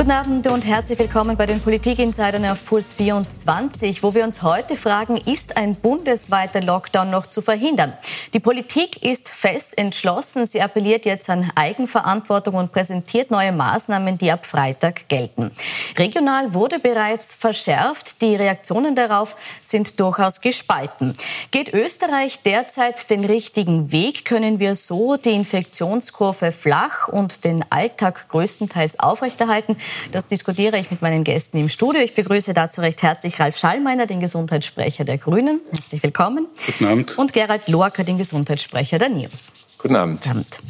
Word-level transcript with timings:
Guten 0.00 0.12
Abend 0.12 0.46
und 0.50 0.64
herzlich 0.64 0.98
willkommen 0.98 1.36
bei 1.36 1.44
den 1.44 1.60
Politik-Insidern 1.60 2.46
auf 2.46 2.64
Puls 2.64 2.94
24, 2.94 4.02
wo 4.02 4.14
wir 4.14 4.24
uns 4.24 4.42
heute 4.42 4.74
fragen, 4.74 5.18
ist 5.18 5.58
ein 5.58 5.74
bundesweiter 5.76 6.62
Lockdown 6.62 7.10
noch 7.10 7.26
zu 7.26 7.42
verhindern? 7.42 7.92
Die 8.32 8.40
Politik 8.40 9.04
ist 9.04 9.28
fest 9.28 9.76
entschlossen. 9.76 10.46
Sie 10.46 10.62
appelliert 10.62 11.04
jetzt 11.04 11.28
an 11.28 11.52
Eigenverantwortung 11.54 12.54
und 12.54 12.72
präsentiert 12.72 13.30
neue 13.30 13.52
Maßnahmen, 13.52 14.16
die 14.16 14.30
ab 14.32 14.46
Freitag 14.46 15.06
gelten. 15.10 15.52
Regional 15.98 16.54
wurde 16.54 16.78
bereits 16.78 17.34
verschärft. 17.34 18.22
Die 18.22 18.36
Reaktionen 18.36 18.94
darauf 18.94 19.36
sind 19.62 20.00
durchaus 20.00 20.40
gespalten. 20.40 21.14
Geht 21.50 21.74
Österreich 21.74 22.40
derzeit 22.42 23.10
den 23.10 23.26
richtigen 23.26 23.92
Weg? 23.92 24.24
Können 24.24 24.60
wir 24.60 24.76
so 24.76 25.18
die 25.18 25.34
Infektionskurve 25.34 26.52
flach 26.52 27.08
und 27.08 27.44
den 27.44 27.62
Alltag 27.68 28.30
größtenteils 28.30 28.98
aufrechterhalten? 28.98 29.76
Das 30.12 30.28
diskutiere 30.28 30.78
ich 30.78 30.90
mit 30.90 31.02
meinen 31.02 31.24
Gästen 31.24 31.58
im 31.58 31.68
Studio. 31.68 32.00
Ich 32.02 32.14
begrüße 32.14 32.52
dazu 32.52 32.80
recht 32.80 33.02
herzlich 33.02 33.38
Ralf 33.40 33.56
Schallmeiner, 33.56 34.06
den 34.06 34.20
Gesundheitssprecher 34.20 35.04
der 35.04 35.18
Grünen. 35.18 35.60
Herzlich 35.72 36.02
willkommen. 36.02 36.46
Guten 36.66 36.86
Abend. 36.86 37.18
Und 37.18 37.32
Gerald 37.32 37.68
Lorca, 37.68 38.02
den 38.02 38.18
Gesundheitssprecher 38.18 38.98
der 38.98 39.08
NIRS. 39.08 39.52
Guten 39.78 39.96
Abend. 39.96 40.22
Guten 40.22 40.30
Abend. 40.30 40.60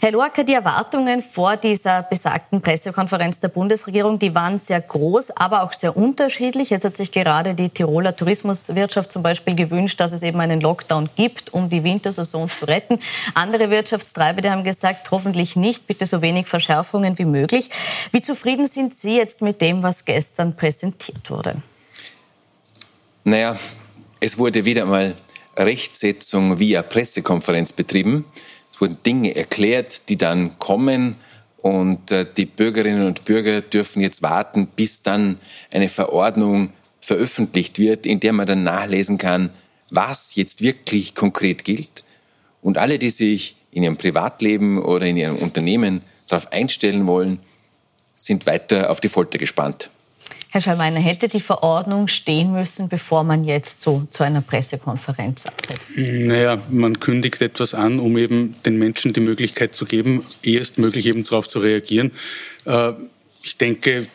Herr 0.00 0.12
Lorca, 0.12 0.42
die 0.42 0.54
Erwartungen 0.54 1.22
vor 1.22 1.56
dieser 1.56 2.02
besagten 2.02 2.60
Pressekonferenz 2.60 3.40
der 3.40 3.48
Bundesregierung, 3.48 4.18
die 4.18 4.34
waren 4.34 4.58
sehr 4.58 4.80
groß, 4.80 5.30
aber 5.30 5.62
auch 5.62 5.72
sehr 5.72 5.96
unterschiedlich. 5.96 6.70
Jetzt 6.70 6.84
hat 6.84 6.96
sich 6.96 7.10
gerade 7.10 7.54
die 7.54 7.70
Tiroler 7.70 8.14
Tourismuswirtschaft 8.14 9.10
zum 9.10 9.22
Beispiel 9.22 9.54
gewünscht, 9.54 9.98
dass 10.00 10.12
es 10.12 10.22
eben 10.22 10.40
einen 10.40 10.60
Lockdown 10.60 11.08
gibt, 11.16 11.52
um 11.52 11.70
die 11.70 11.82
Wintersaison 11.84 12.50
zu 12.50 12.66
retten. 12.66 13.00
Andere 13.34 13.70
Wirtschaftstreibende 13.70 14.50
haben 14.50 14.64
gesagt, 14.64 15.10
hoffentlich 15.10 15.56
nicht, 15.56 15.86
bitte 15.86 16.06
so 16.06 16.22
wenig 16.22 16.46
Verschärfungen 16.46 17.18
wie 17.18 17.24
möglich. 17.24 17.70
Wie 18.12 18.22
zufrieden 18.22 18.68
sind 18.68 18.94
Sie 18.94 19.16
jetzt 19.16 19.42
mit 19.42 19.60
dem, 19.60 19.82
was 19.82 20.04
gestern 20.04 20.56
präsentiert 20.56 21.30
wurde? 21.30 21.56
Naja, 23.24 23.56
es 24.20 24.38
wurde 24.38 24.64
wieder 24.64 24.84
mal 24.84 25.14
Rechtsetzung 25.56 26.58
via 26.58 26.82
Pressekonferenz 26.82 27.72
betrieben. 27.72 28.24
Es 28.76 28.80
wurden 28.82 28.98
Dinge 29.06 29.34
erklärt, 29.34 30.10
die 30.10 30.18
dann 30.18 30.58
kommen 30.58 31.16
und 31.56 32.10
äh, 32.10 32.26
die 32.36 32.44
Bürgerinnen 32.44 33.06
und 33.06 33.24
Bürger 33.24 33.62
dürfen 33.62 34.02
jetzt 34.02 34.20
warten, 34.20 34.66
bis 34.66 35.02
dann 35.02 35.38
eine 35.70 35.88
Verordnung 35.88 36.74
veröffentlicht 37.00 37.78
wird, 37.78 38.04
in 38.04 38.20
der 38.20 38.34
man 38.34 38.46
dann 38.46 38.64
nachlesen 38.64 39.16
kann, 39.16 39.48
was 39.88 40.34
jetzt 40.34 40.60
wirklich 40.60 41.14
konkret 41.14 41.64
gilt. 41.64 42.04
Und 42.60 42.76
alle, 42.76 42.98
die 42.98 43.08
sich 43.08 43.56
in 43.70 43.82
ihrem 43.82 43.96
Privatleben 43.96 44.78
oder 44.82 45.06
in 45.06 45.16
ihrem 45.16 45.36
Unternehmen 45.36 46.02
darauf 46.28 46.52
einstellen 46.52 47.06
wollen, 47.06 47.38
sind 48.14 48.44
weiter 48.44 48.90
auf 48.90 49.00
die 49.00 49.08
Folter 49.08 49.38
gespannt. 49.38 49.88
Herr 50.56 50.62
Schallmeiner, 50.62 51.00
hätte 51.00 51.28
die 51.28 51.40
Verordnung 51.40 52.08
stehen 52.08 52.50
müssen, 52.50 52.88
bevor 52.88 53.24
man 53.24 53.44
jetzt 53.44 53.82
so 53.82 54.08
zu 54.08 54.24
einer 54.24 54.40
Pressekonferenz 54.40 55.44
abtritt? 55.44 55.78
Naja, 55.94 56.56
man 56.70 56.98
kündigt 56.98 57.42
etwas 57.42 57.74
an, 57.74 58.00
um 58.00 58.16
eben 58.16 58.56
den 58.64 58.78
Menschen 58.78 59.12
die 59.12 59.20
Möglichkeit 59.20 59.74
zu 59.74 59.84
geben, 59.84 60.24
erstmöglich 60.42 61.08
eben 61.08 61.24
darauf 61.24 61.46
zu 61.46 61.58
reagieren. 61.58 62.10
Äh, 62.64 62.92
ich 63.42 63.58
denke, 63.58 64.06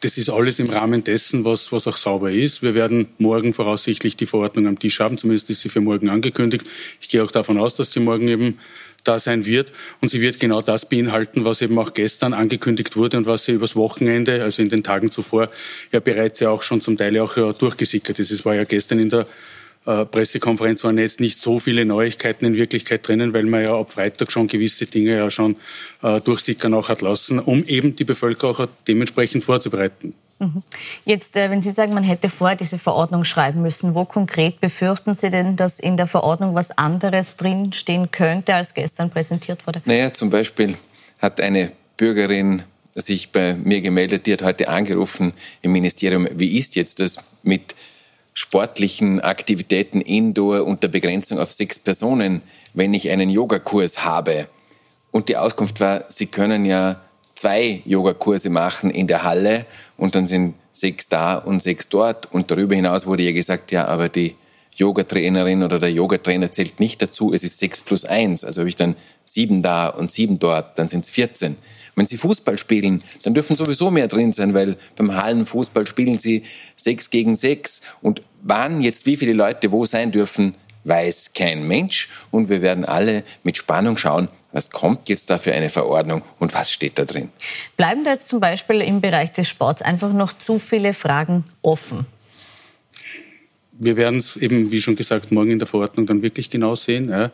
das 0.00 0.16
ist 0.16 0.30
alles 0.30 0.58
im 0.58 0.68
Rahmen 0.68 1.02
dessen, 1.02 1.44
was, 1.44 1.72
was 1.72 1.88
auch 1.88 1.96
sauber 1.96 2.30
ist. 2.30 2.62
Wir 2.62 2.74
werden 2.74 3.08
morgen 3.18 3.52
voraussichtlich 3.52 4.16
die 4.16 4.26
Verordnung 4.26 4.66
am 4.66 4.78
Tisch 4.78 5.00
haben, 5.00 5.18
zumindest 5.18 5.50
ist 5.50 5.60
sie 5.60 5.68
für 5.68 5.80
morgen 5.80 6.08
angekündigt. 6.08 6.64
Ich 7.00 7.08
gehe 7.08 7.22
auch 7.22 7.30
davon 7.30 7.58
aus, 7.58 7.74
dass 7.74 7.92
sie 7.92 8.00
morgen 8.00 8.28
eben 8.28 8.58
da 9.04 9.18
sein 9.18 9.44
wird. 9.46 9.72
Und 10.00 10.10
sie 10.10 10.20
wird 10.20 10.38
genau 10.38 10.62
das 10.62 10.88
beinhalten, 10.88 11.44
was 11.44 11.62
eben 11.62 11.78
auch 11.78 11.94
gestern 11.94 12.32
angekündigt 12.32 12.96
wurde 12.96 13.16
und 13.16 13.26
was 13.26 13.44
sie 13.44 13.52
übers 13.52 13.74
Wochenende, 13.74 14.42
also 14.42 14.62
in 14.62 14.68
den 14.68 14.82
Tagen 14.82 15.10
zuvor, 15.10 15.50
ja 15.92 16.00
bereits 16.00 16.40
ja 16.40 16.50
auch 16.50 16.62
schon 16.62 16.80
zum 16.80 16.96
Teil 16.96 17.18
auch 17.18 17.36
ja 17.36 17.52
durchgesickert 17.52 18.18
ist. 18.18 18.30
Es 18.30 18.44
war 18.44 18.54
ja 18.54 18.64
gestern 18.64 18.98
in 18.98 19.10
der 19.10 19.26
äh, 19.88 20.04
Pressekonferenz 20.04 20.84
waren 20.84 20.98
jetzt 20.98 21.18
nicht 21.18 21.38
so 21.38 21.58
viele 21.58 21.86
Neuigkeiten 21.86 22.44
in 22.44 22.54
Wirklichkeit 22.54 23.08
drinnen, 23.08 23.32
weil 23.32 23.44
man 23.44 23.62
ja 23.64 23.74
ab 23.74 23.90
Freitag 23.90 24.30
schon 24.30 24.46
gewisse 24.46 24.84
Dinge 24.84 25.16
ja 25.16 25.30
schon 25.30 25.56
äh, 26.02 26.20
durchsickern 26.20 26.74
auch 26.74 26.90
hat 26.90 27.00
lassen, 27.00 27.38
um 27.38 27.64
eben 27.64 27.96
die 27.96 28.04
Bevölkerung 28.04 28.54
auch 28.54 28.68
dementsprechend 28.86 29.44
vorzubereiten. 29.44 30.12
Mhm. 30.40 30.62
Jetzt, 31.06 31.36
äh, 31.38 31.50
wenn 31.50 31.62
Sie 31.62 31.70
sagen, 31.70 31.94
man 31.94 32.02
hätte 32.02 32.28
vorher 32.28 32.56
diese 32.56 32.76
Verordnung 32.76 33.24
schreiben 33.24 33.62
müssen, 33.62 33.94
wo 33.94 34.04
konkret 34.04 34.60
befürchten 34.60 35.14
Sie 35.14 35.30
denn, 35.30 35.56
dass 35.56 35.80
in 35.80 35.96
der 35.96 36.06
Verordnung 36.06 36.54
was 36.54 36.76
anderes 36.76 37.38
drinstehen 37.38 38.10
könnte, 38.10 38.54
als 38.54 38.74
gestern 38.74 39.08
präsentiert 39.08 39.66
wurde? 39.66 39.80
Naja, 39.86 40.12
zum 40.12 40.28
Beispiel 40.28 40.74
hat 41.18 41.40
eine 41.40 41.72
Bürgerin 41.96 42.62
sich 42.94 43.30
bei 43.32 43.54
mir 43.54 43.80
gemeldet, 43.80 44.26
die 44.26 44.34
hat 44.34 44.42
heute 44.42 44.68
angerufen 44.68 45.32
im 45.62 45.72
Ministerium, 45.72 46.28
wie 46.34 46.58
ist 46.58 46.76
jetzt 46.76 47.00
das 47.00 47.16
mit 47.42 47.74
sportlichen 48.38 49.20
Aktivitäten 49.20 50.00
indoor 50.00 50.64
unter 50.64 50.86
Begrenzung 50.86 51.40
auf 51.40 51.50
sechs 51.50 51.80
Personen, 51.80 52.40
wenn 52.72 52.94
ich 52.94 53.10
einen 53.10 53.30
Yogakurs 53.30 54.04
habe? 54.04 54.46
Und 55.10 55.28
die 55.28 55.36
Auskunft 55.36 55.80
war, 55.80 56.04
Sie 56.06 56.26
können 56.26 56.64
ja 56.64 57.00
zwei 57.34 57.82
Yogakurse 57.84 58.48
machen 58.48 58.90
in 58.90 59.08
der 59.08 59.24
Halle 59.24 59.66
und 59.96 60.14
dann 60.14 60.28
sind 60.28 60.54
sechs 60.72 61.08
da 61.08 61.36
und 61.36 61.60
sechs 61.60 61.88
dort. 61.88 62.32
Und 62.32 62.52
darüber 62.52 62.76
hinaus 62.76 63.06
wurde 63.06 63.24
ja 63.24 63.32
gesagt, 63.32 63.72
ja, 63.72 63.86
aber 63.86 64.08
die 64.08 64.36
Yogatrainerin 64.76 65.64
oder 65.64 65.80
der 65.80 65.90
Yogatrainer 65.90 66.52
zählt 66.52 66.78
nicht 66.78 67.02
dazu, 67.02 67.34
es 67.34 67.42
ist 67.42 67.58
sechs 67.58 67.80
plus 67.80 68.04
eins. 68.04 68.44
Also 68.44 68.60
habe 68.60 68.68
ich 68.68 68.76
dann 68.76 68.94
sieben 69.24 69.62
da 69.62 69.88
und 69.88 70.12
sieben 70.12 70.38
dort, 70.38 70.78
dann 70.78 70.88
sind 70.88 71.04
es 71.04 71.10
14. 71.10 71.56
Wenn 71.98 72.06
Sie 72.06 72.16
Fußball 72.16 72.56
spielen, 72.56 73.02
dann 73.24 73.34
dürfen 73.34 73.56
sowieso 73.56 73.90
mehr 73.90 74.06
drin 74.06 74.32
sein, 74.32 74.54
weil 74.54 74.76
beim 74.94 75.16
Hallenfußball 75.16 75.84
spielen 75.84 76.20
Sie 76.20 76.44
sechs 76.76 77.10
gegen 77.10 77.34
sechs. 77.34 77.80
Und 78.02 78.22
wann 78.42 78.80
jetzt 78.80 79.06
wie 79.06 79.16
viele 79.16 79.32
Leute 79.32 79.70
wo 79.72 79.84
sein 79.84 80.10
dürfen, 80.10 80.54
weiß 80.84 81.32
kein 81.34 81.66
Mensch. 81.66 82.08
Und 82.30 82.48
wir 82.48 82.62
werden 82.62 82.84
alle 82.84 83.22
mit 83.42 83.56
Spannung 83.56 83.96
schauen, 83.96 84.28
was 84.52 84.70
kommt 84.70 85.08
jetzt 85.08 85.30
da 85.30 85.38
für 85.38 85.52
eine 85.52 85.68
Verordnung 85.68 86.22
und 86.38 86.54
was 86.54 86.72
steht 86.72 86.98
da 86.98 87.04
drin. 87.04 87.30
Bleiben 87.76 88.04
da 88.04 88.12
jetzt 88.12 88.28
zum 88.28 88.40
Beispiel 88.40 88.80
im 88.80 89.00
Bereich 89.00 89.32
des 89.32 89.48
Sports 89.48 89.82
einfach 89.82 90.12
noch 90.12 90.36
zu 90.38 90.58
viele 90.58 90.94
Fragen 90.94 91.44
offen? 91.62 92.06
Wir 93.72 93.96
werden 93.96 94.18
es 94.18 94.36
eben, 94.36 94.70
wie 94.70 94.82
schon 94.82 94.96
gesagt, 94.96 95.30
morgen 95.30 95.52
in 95.52 95.58
der 95.58 95.68
Verordnung 95.68 96.06
dann 96.06 96.22
wirklich 96.22 96.50
genau 96.50 96.74
sehen. 96.74 97.10
Ja. 97.10 97.30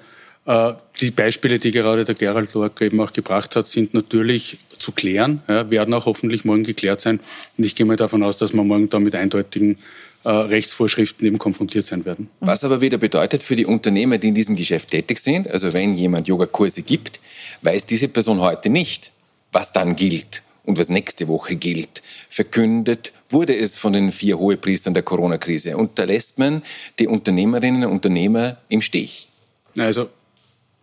Äh, 0.47 0.75
die 1.01 1.11
Beispiele, 1.11 1.59
die 1.59 1.71
gerade 1.71 2.05
der 2.05 2.15
Gerald 2.15 2.53
Lorca 2.53 2.85
eben 2.85 3.01
auch 3.01 3.13
gebracht 3.13 3.57
hat, 3.57 3.67
sind 3.67 3.95
natürlich 3.95 4.59
zu 4.79 4.93
klären, 4.93 5.43
ja, 5.49 5.71
werden 5.71 5.95
auch 5.95 6.05
hoffentlich 6.05 6.45
morgen 6.45 6.65
geklärt 6.65 7.01
sein. 7.01 7.21
Und 7.57 7.65
ich 7.65 7.75
gehe 7.75 7.87
mal 7.87 7.97
davon 7.97 8.23
aus, 8.23 8.37
dass 8.37 8.53
wir 8.53 8.63
morgen 8.63 8.91
da 8.91 8.99
mit 8.99 9.15
eindeutigen 9.15 9.79
äh, 10.25 10.31
Rechtsvorschriften 10.31 11.27
eben 11.27 11.39
konfrontiert 11.39 11.87
sein 11.87 12.05
werden. 12.05 12.29
Was 12.41 12.65
aber 12.65 12.81
wieder 12.81 12.99
bedeutet 12.99 13.43
für 13.43 13.57
die 13.57 13.67
Unternehmer, 13.67 14.19
die 14.19 14.29
in 14.29 14.35
diesem 14.35 14.57
Geschäft 14.57 14.91
tätig 14.91 15.19
sind, 15.19 15.49
also 15.51 15.73
wenn 15.73 15.97
jemand 15.97 16.29
Yogakurse 16.29 16.83
gibt, 16.83 17.21
weiß 17.62 17.87
diese 17.87 18.09
Person 18.09 18.41
heute 18.41 18.71
nicht, 18.71 19.12
was 19.53 19.73
dann 19.73 19.97
gilt 19.97 20.43
und 20.65 20.79
was 20.79 20.89
nächste 20.89 21.29
Woche 21.29 21.57
gilt. 21.57 22.03
Verkündet 22.29 23.12
wurde 23.29 23.57
es 23.57 23.77
von 23.77 23.93
den 23.93 24.12
vier 24.12 24.39
Hohepriestern 24.39 24.95
der 24.95 25.03
Corona-Krise 25.03 25.77
und 25.77 25.99
da 25.99 26.05
lässt 26.05 26.39
man 26.39 26.62
die 26.99 27.06
Unternehmerinnen 27.06 27.85
und 27.85 27.93
Unternehmer 27.93 28.56
im 28.69 28.81
Stich. 28.81 29.29
Also 29.77 30.09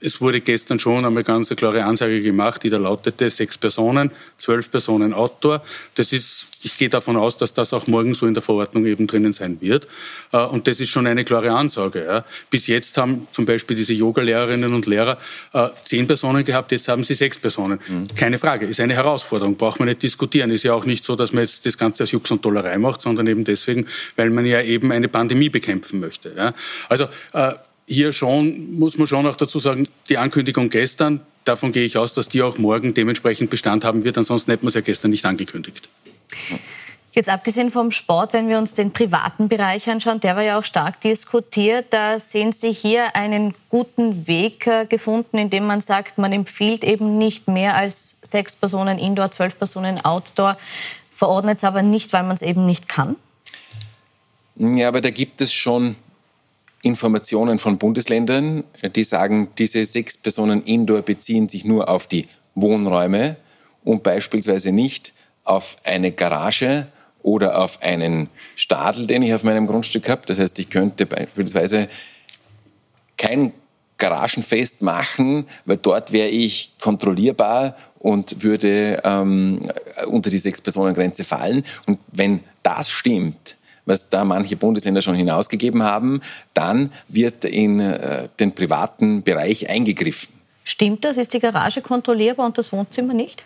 es 0.01 0.19
wurde 0.19 0.41
gestern 0.41 0.79
schon 0.79 1.05
einmal 1.05 1.23
ganz 1.23 1.51
eine 1.51 1.55
klare 1.55 1.83
Ansage 1.83 2.21
gemacht, 2.21 2.63
die 2.63 2.69
da 2.69 2.77
lautete 2.77 3.29
sechs 3.29 3.57
Personen, 3.57 4.11
zwölf 4.37 4.71
Personen 4.71 5.13
Outdoor. 5.13 5.63
Das 5.95 6.11
ist, 6.11 6.47
ich 6.63 6.77
gehe 6.77 6.89
davon 6.89 7.17
aus, 7.17 7.37
dass 7.37 7.53
das 7.53 7.71
auch 7.71 7.85
morgen 7.85 8.15
so 8.15 8.25
in 8.25 8.33
der 8.33 8.41
Verordnung 8.41 8.85
eben 8.87 9.05
drinnen 9.05 9.31
sein 9.31 9.61
wird. 9.61 9.87
Äh, 10.31 10.39
und 10.39 10.67
das 10.67 10.79
ist 10.79 10.89
schon 10.89 11.05
eine 11.05 11.23
klare 11.23 11.51
Ansage. 11.51 12.23
Bis 12.49 12.67
jetzt 12.67 12.97
haben 12.97 13.27
zum 13.31 13.45
Beispiel 13.45 13.77
diese 13.77 13.93
Yoga-Lehrerinnen 13.93 14.73
und 14.73 14.87
Lehrer 14.87 15.19
äh, 15.53 15.69
zehn 15.85 16.07
Personen 16.07 16.43
gehabt, 16.43 16.71
jetzt 16.71 16.87
haben 16.87 17.03
sie 17.03 17.13
sechs 17.13 17.37
Personen. 17.37 17.79
Mhm. 17.87 18.07
Keine 18.15 18.39
Frage, 18.39 18.65
ist 18.65 18.79
eine 18.79 18.95
Herausforderung, 18.95 19.55
braucht 19.55 19.79
man 19.79 19.87
nicht 19.87 20.01
diskutieren. 20.01 20.49
Ist 20.49 20.63
ja 20.63 20.73
auch 20.73 20.85
nicht 20.85 21.03
so, 21.03 21.15
dass 21.15 21.31
man 21.31 21.43
jetzt 21.43 21.65
das 21.65 21.77
Ganze 21.77 22.03
als 22.03 22.11
Jux 22.11 22.31
und 22.31 22.43
Dollerei 22.43 22.77
macht, 22.79 23.01
sondern 23.01 23.27
eben 23.27 23.43
deswegen, 23.43 23.85
weil 24.15 24.31
man 24.31 24.45
ja 24.47 24.61
eben 24.61 24.91
eine 24.91 25.07
Pandemie 25.07 25.49
bekämpfen 25.49 25.99
möchte. 25.99 26.53
Also 26.89 27.07
äh, 27.33 27.53
hier 27.91 28.13
schon, 28.13 28.79
muss 28.79 28.97
man 28.97 29.05
schon 29.05 29.27
auch 29.27 29.35
dazu 29.35 29.59
sagen, 29.59 29.87
die 30.07 30.17
Ankündigung 30.17 30.69
gestern, 30.69 31.19
davon 31.43 31.73
gehe 31.73 31.83
ich 31.83 31.97
aus, 31.97 32.13
dass 32.13 32.29
die 32.29 32.41
auch 32.41 32.57
morgen 32.57 32.93
dementsprechend 32.93 33.49
Bestand 33.49 33.83
haben 33.83 34.05
wird. 34.05 34.17
Ansonsten 34.17 34.51
hätten 34.51 34.63
wir 34.63 34.69
es 34.69 34.75
ja 34.75 34.81
gestern 34.81 35.11
nicht 35.11 35.25
angekündigt. 35.25 35.89
Jetzt 37.11 37.27
abgesehen 37.27 37.71
vom 37.71 37.91
Sport, 37.91 38.31
wenn 38.31 38.47
wir 38.47 38.57
uns 38.57 38.73
den 38.73 38.91
privaten 38.91 39.49
Bereich 39.49 39.89
anschauen, 39.89 40.21
der 40.21 40.37
war 40.37 40.43
ja 40.43 40.57
auch 40.57 40.63
stark 40.63 41.01
diskutiert. 41.01 41.87
Da 41.89 42.21
sehen 42.21 42.53
Sie 42.53 42.71
hier 42.71 43.17
einen 43.17 43.53
guten 43.67 44.27
Weg 44.27 44.65
äh, 44.65 44.85
gefunden, 44.85 45.37
indem 45.37 45.65
man 45.65 45.81
sagt, 45.81 46.17
man 46.17 46.31
empfiehlt 46.31 46.85
eben 46.85 47.17
nicht 47.17 47.49
mehr 47.49 47.75
als 47.75 48.19
sechs 48.21 48.55
Personen 48.55 48.97
Indoor, 48.97 49.31
zwölf 49.31 49.57
Personen 49.57 49.99
Outdoor, 50.05 50.57
verordnet 51.11 51.57
es 51.57 51.65
aber 51.65 51.81
nicht, 51.81 52.13
weil 52.13 52.23
man 52.23 52.35
es 52.35 52.41
eben 52.41 52.65
nicht 52.65 52.87
kann? 52.87 53.17
Ja, 54.55 54.87
aber 54.87 55.01
da 55.01 55.09
gibt 55.09 55.41
es 55.41 55.51
schon 55.51 55.97
Informationen 56.83 57.59
von 57.59 57.77
Bundesländern, 57.77 58.63
die 58.95 59.03
sagen, 59.03 59.49
diese 59.57 59.85
sechs 59.85 60.17
Personen 60.17 60.63
Indoor 60.63 61.01
beziehen 61.03 61.47
sich 61.47 61.63
nur 61.65 61.89
auf 61.89 62.07
die 62.07 62.25
Wohnräume 62.55 63.37
und 63.83 64.03
beispielsweise 64.03 64.71
nicht 64.71 65.13
auf 65.43 65.75
eine 65.83 66.11
Garage 66.11 66.87
oder 67.21 67.59
auf 67.59 67.81
einen 67.81 68.29
Stadel, 68.55 69.07
den 69.07 69.21
ich 69.21 69.33
auf 69.33 69.43
meinem 69.43 69.67
Grundstück 69.67 70.09
habe. 70.09 70.21
Das 70.25 70.39
heißt, 70.39 70.57
ich 70.59 70.69
könnte 70.69 71.05
beispielsweise 71.05 71.87
kein 73.17 73.53
Garagenfest 73.97 74.81
machen, 74.81 75.45
weil 75.65 75.77
dort 75.77 76.11
wäre 76.11 76.29
ich 76.29 76.73
kontrollierbar 76.81 77.77
und 77.99 78.41
würde 78.41 78.99
ähm, 79.03 79.59
unter 80.07 80.31
die 80.31 80.39
Sechs-Personen-Grenze 80.39 81.23
fallen. 81.23 81.63
Und 81.85 81.99
wenn 82.11 82.39
das 82.63 82.89
stimmt, 82.89 83.57
was 83.85 84.09
da 84.09 84.23
manche 84.23 84.55
Bundesländer 84.55 85.01
schon 85.01 85.15
hinausgegeben 85.15 85.83
haben, 85.83 86.21
dann 86.53 86.91
wird 87.07 87.45
in 87.45 87.79
äh, 87.79 88.29
den 88.39 88.53
privaten 88.53 89.23
Bereich 89.23 89.69
eingegriffen. 89.69 90.29
Stimmt 90.63 91.03
das? 91.05 91.17
Ist 91.17 91.33
die 91.33 91.39
Garage 91.39 91.81
kontrollierbar 91.81 92.45
und 92.45 92.57
das 92.57 92.71
Wohnzimmer 92.71 93.13
nicht? 93.13 93.43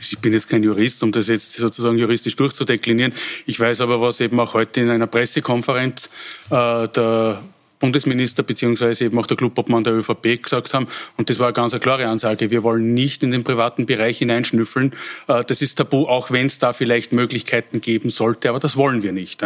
Ich 0.00 0.18
bin 0.20 0.32
jetzt 0.32 0.48
kein 0.48 0.62
Jurist, 0.62 1.02
um 1.02 1.10
das 1.10 1.26
jetzt 1.26 1.54
sozusagen 1.54 1.98
juristisch 1.98 2.36
durchzudeklinieren. 2.36 3.12
Ich 3.46 3.58
weiß 3.58 3.80
aber, 3.80 4.00
was 4.00 4.20
eben 4.20 4.38
auch 4.38 4.54
heute 4.54 4.80
in 4.80 4.90
einer 4.90 5.08
Pressekonferenz 5.08 6.08
äh, 6.50 6.88
der 6.88 7.42
Bundesminister 7.78 8.42
beziehungsweise 8.42 9.04
eben 9.04 9.18
auch 9.18 9.26
der 9.26 9.36
Clubobmann 9.36 9.84
der 9.84 9.94
ÖVP 9.94 10.42
gesagt 10.42 10.74
haben. 10.74 10.86
Und 11.16 11.30
das 11.30 11.38
war 11.38 11.46
eine 11.46 11.54
ganz 11.54 11.78
klare 11.80 12.06
Ansage. 12.06 12.50
Wir 12.50 12.62
wollen 12.62 12.94
nicht 12.94 13.22
in 13.22 13.30
den 13.30 13.44
privaten 13.44 13.86
Bereich 13.86 14.18
hineinschnüffeln. 14.18 14.92
Äh, 15.26 15.44
das 15.44 15.62
ist 15.62 15.76
tabu, 15.76 16.06
auch 16.06 16.30
wenn 16.30 16.46
es 16.46 16.58
da 16.58 16.72
vielleicht 16.72 17.12
Möglichkeiten 17.12 17.80
geben 17.80 18.10
sollte. 18.10 18.48
Aber 18.50 18.58
das 18.58 18.76
wollen 18.76 19.02
wir 19.02 19.12
nicht. 19.12 19.42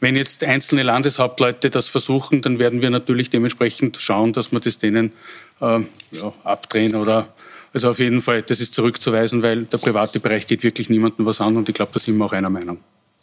Wenn 0.00 0.16
jetzt 0.16 0.44
einzelne 0.44 0.82
Landeshauptleute 0.82 1.70
das 1.70 1.88
versuchen, 1.88 2.42
dann 2.42 2.58
werden 2.58 2.82
wir 2.82 2.90
natürlich 2.90 3.30
dementsprechend 3.30 3.98
schauen, 3.98 4.32
dass 4.32 4.52
wir 4.52 4.60
das 4.60 4.78
denen 4.78 5.12
äh, 5.60 5.80
ja, 6.12 6.32
abdrehen 6.44 6.94
oder 6.94 7.28
also 7.72 7.90
auf 7.90 7.98
jeden 7.98 8.22
Fall, 8.22 8.40
das 8.40 8.60
ist 8.60 8.74
zurückzuweisen, 8.74 9.42
weil 9.42 9.64
der 9.64 9.76
private 9.76 10.18
Bereich 10.18 10.46
geht 10.46 10.62
wirklich 10.62 10.88
niemandem 10.88 11.26
was 11.26 11.42
an 11.42 11.58
und 11.58 11.68
ich 11.68 11.74
glaube, 11.74 11.92
da 11.92 12.00
sind 12.00 12.16
wir 12.16 12.24
auch 12.24 12.32
einer 12.32 12.48
Meinung. 12.48 12.78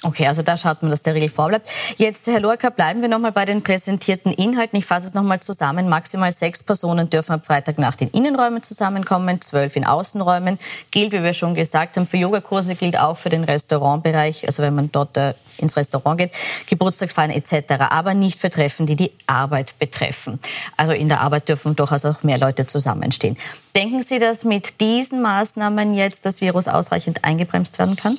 Okay, 0.06 0.28
also 0.28 0.42
da 0.42 0.58
schaut 0.58 0.82
man, 0.82 0.92
dass 0.92 1.02
der 1.02 1.16
Regel 1.16 1.30
vorbleibt. 1.30 1.70
Jetzt, 1.96 2.28
Herr 2.28 2.42
Lorca, 2.42 2.70
bleiben 2.70 3.02
wir 3.02 3.08
nochmal 3.08 3.32
bei 3.32 3.46
den 3.46 3.64
präsentierten 3.64 4.34
Inhalten. 4.34 4.78
Ich 4.78 4.86
fasse 4.86 5.08
es 5.08 5.14
nochmal 5.14 5.40
zusammen. 5.40 5.88
Maximal 5.88 6.30
sechs 6.34 6.62
Personen 6.62 7.10
dürfen 7.10 7.32
am 7.32 7.42
Freitag 7.42 7.80
nach 7.80 7.96
den 7.96 8.10
Innenräumen 8.10 8.62
zusammenkommen, 8.62 9.40
zwölf 9.40 9.78
in 9.78 9.86
Außenräumen. 9.86 10.60
Gilt, 10.92 11.14
wie 11.14 11.24
wir 11.24 11.32
schon 11.32 11.56
gesagt 11.56 11.96
haben, 11.96 12.06
für 12.06 12.18
Yogakurse 12.18 12.76
gilt 12.76 13.00
auch 13.00 13.18
für 13.18 13.30
den 13.30 13.46
Restaurantbereich, 13.46 14.46
also 14.46 14.62
wenn 14.62 14.76
man 14.76 14.92
dort 14.92 15.16
äh, 15.16 15.36
ins 15.58 15.78
Restaurant 15.78 16.18
geht, 16.18 16.32
Geburtstagsfeiern 16.68 17.32
etc., 17.32 17.76
aber 17.90 18.14
nicht 18.14 18.40
für 18.40 18.50
Treffen, 18.50 18.86
die 18.86 18.98
die 18.98 19.14
Arbeit 19.26 19.80
betreffen. 19.80 20.38
Also 20.76 20.92
in 20.92 21.08
der 21.08 21.22
Arbeit 21.22 21.48
dürfen 21.48 21.78
durchaus 21.78 22.04
auch 22.04 22.24
mehr 22.24 22.38
Leute 22.38 22.68
zusammenstehen. 22.68 23.38
Denken 23.74 24.04
Sie, 24.04 24.20
dass 24.20 24.44
mit 24.44 24.82
diesen 24.82 25.22
Maßnahmen 25.22 25.94
jetzt 25.94 26.26
das 26.26 26.42
Virus 26.42 26.68
ausreichend 26.68 27.24
eingebremst 27.24 27.80
werden 27.80 27.96
kann? 27.96 28.18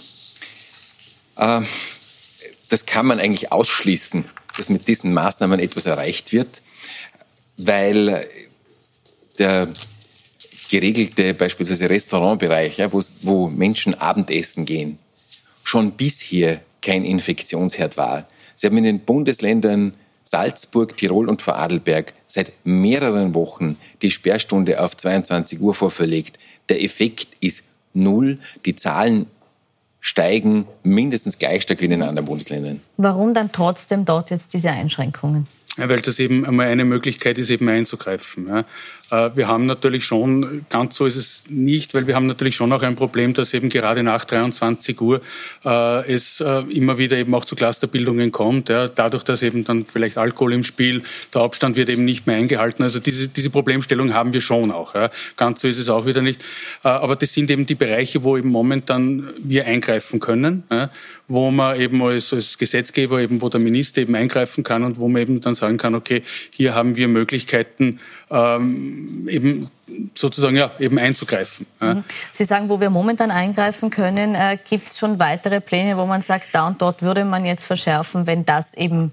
Äh, 1.36 1.60
das 2.68 2.86
kann 2.86 3.06
man 3.06 3.20
eigentlich 3.20 3.52
ausschließen, 3.52 4.24
dass 4.56 4.70
mit 4.70 4.88
diesen 4.88 5.12
Maßnahmen 5.12 5.60
etwas 5.60 5.86
erreicht 5.86 6.32
wird, 6.32 6.62
weil 7.56 8.26
der 9.38 9.68
geregelte 10.70 11.34
beispielsweise 11.34 11.90
Restaurantbereich, 11.90 12.78
ja, 12.78 12.90
wo 12.92 13.48
Menschen 13.48 13.94
Abendessen 13.94 14.64
gehen, 14.64 14.98
schon 15.62 15.92
bisher 15.92 16.60
kein 16.82 17.04
Infektionsherd 17.04 17.96
war. 17.96 18.26
Sie 18.54 18.66
haben 18.66 18.78
in 18.78 18.84
den 18.84 19.00
Bundesländern 19.00 19.94
Salzburg, 20.24 20.96
Tirol 20.96 21.28
und 21.28 21.42
Vorarlberg 21.42 22.12
seit 22.26 22.52
mehreren 22.64 23.34
Wochen 23.34 23.76
die 24.02 24.10
Sperrstunde 24.10 24.80
auf 24.80 24.96
22 24.96 25.60
Uhr 25.60 25.74
vorverlegt. 25.74 26.38
Der 26.68 26.82
Effekt 26.82 27.28
ist 27.40 27.64
null. 27.92 28.38
Die 28.64 28.74
Zahlen 28.74 29.26
steigen 30.04 30.66
mindestens 30.82 31.38
gleich 31.38 31.62
stark 31.62 31.80
wie 31.80 31.86
in 31.86 31.92
den 31.92 32.02
anderen 32.02 32.26
Bundesländern. 32.26 32.82
Warum 32.98 33.32
dann 33.32 33.50
trotzdem 33.52 34.04
dort 34.04 34.30
jetzt 34.30 34.52
diese 34.52 34.70
Einschränkungen? 34.70 35.46
Ja, 35.78 35.88
weil 35.88 36.02
das 36.02 36.18
eben 36.18 36.44
einmal 36.44 36.66
eine 36.66 36.84
Möglichkeit 36.84 37.38
ist, 37.38 37.48
eben 37.48 37.66
einzugreifen. 37.70 38.46
Ja. 38.48 38.64
Äh, 39.10 39.30
wir 39.34 39.48
haben 39.48 39.66
natürlich 39.66 40.04
schon, 40.04 40.64
ganz 40.68 40.96
so 40.96 41.06
ist 41.06 41.16
es 41.16 41.44
nicht, 41.48 41.94
weil 41.94 42.06
wir 42.06 42.14
haben 42.14 42.26
natürlich 42.26 42.56
schon 42.56 42.72
auch 42.72 42.82
ein 42.82 42.96
Problem, 42.96 43.34
dass 43.34 43.54
eben 43.54 43.68
gerade 43.68 44.02
nach 44.02 44.24
23 44.24 45.00
Uhr 45.00 45.20
äh, 45.64 46.12
es 46.12 46.40
äh, 46.40 46.60
immer 46.70 46.98
wieder 46.98 47.16
eben 47.16 47.34
auch 47.34 47.44
zu 47.44 47.56
Clusterbildungen 47.56 48.32
kommt. 48.32 48.68
Ja. 48.68 48.88
Dadurch, 48.88 49.22
dass 49.22 49.42
eben 49.42 49.64
dann 49.64 49.86
vielleicht 49.86 50.18
Alkohol 50.18 50.52
im 50.52 50.64
Spiel, 50.64 51.02
der 51.32 51.42
Abstand 51.42 51.76
wird 51.76 51.88
eben 51.88 52.04
nicht 52.04 52.26
mehr 52.26 52.36
eingehalten. 52.36 52.82
Also 52.82 53.00
diese, 53.00 53.28
diese 53.28 53.50
Problemstellung 53.50 54.14
haben 54.14 54.32
wir 54.32 54.40
schon 54.40 54.70
auch. 54.70 54.94
Ja. 54.94 55.10
Ganz 55.36 55.60
so 55.60 55.68
ist 55.68 55.78
es 55.78 55.88
auch 55.88 56.06
wieder 56.06 56.22
nicht. 56.22 56.42
Äh, 56.82 56.88
aber 56.88 57.16
das 57.16 57.32
sind 57.32 57.50
eben 57.50 57.66
die 57.66 57.74
Bereiche, 57.74 58.24
wo 58.24 58.36
eben 58.36 58.48
momentan 58.48 59.30
wir 59.38 59.66
eingreifen 59.66 60.20
können, 60.20 60.64
ja, 60.70 60.90
wo 61.28 61.50
man 61.50 61.78
eben 61.80 62.02
als, 62.02 62.32
als 62.32 62.58
Gesetzgeber 62.58 63.20
eben, 63.20 63.40
wo 63.40 63.48
der 63.48 63.60
Minister 63.60 64.02
eben 64.02 64.14
eingreifen 64.14 64.64
kann 64.64 64.82
und 64.82 64.98
wo 64.98 65.08
man 65.08 65.22
eben 65.22 65.40
dann 65.40 65.54
sagen 65.54 65.76
kann, 65.76 65.94
okay, 65.94 66.22
hier 66.50 66.74
haben 66.74 66.96
wir 66.96 67.08
Möglichkeiten, 67.08 68.00
ähm, 68.34 69.28
eben 69.28 69.70
sozusagen 70.14 70.56
ja, 70.56 70.72
eben 70.80 70.98
einzugreifen. 70.98 71.66
Mhm. 71.80 72.04
Sie 72.32 72.44
sagen, 72.44 72.68
wo 72.68 72.80
wir 72.80 72.90
momentan 72.90 73.30
eingreifen 73.30 73.90
können, 73.90 74.34
äh, 74.34 74.58
gibt 74.68 74.88
es 74.88 74.98
schon 74.98 75.20
weitere 75.20 75.60
Pläne, 75.60 75.96
wo 75.96 76.04
man 76.04 76.20
sagt, 76.20 76.48
da 76.52 76.66
und 76.66 76.82
dort 76.82 77.02
würde 77.02 77.24
man 77.24 77.44
jetzt 77.44 77.66
verschärfen, 77.66 78.26
wenn 78.26 78.44
das 78.44 78.74
eben 78.74 79.12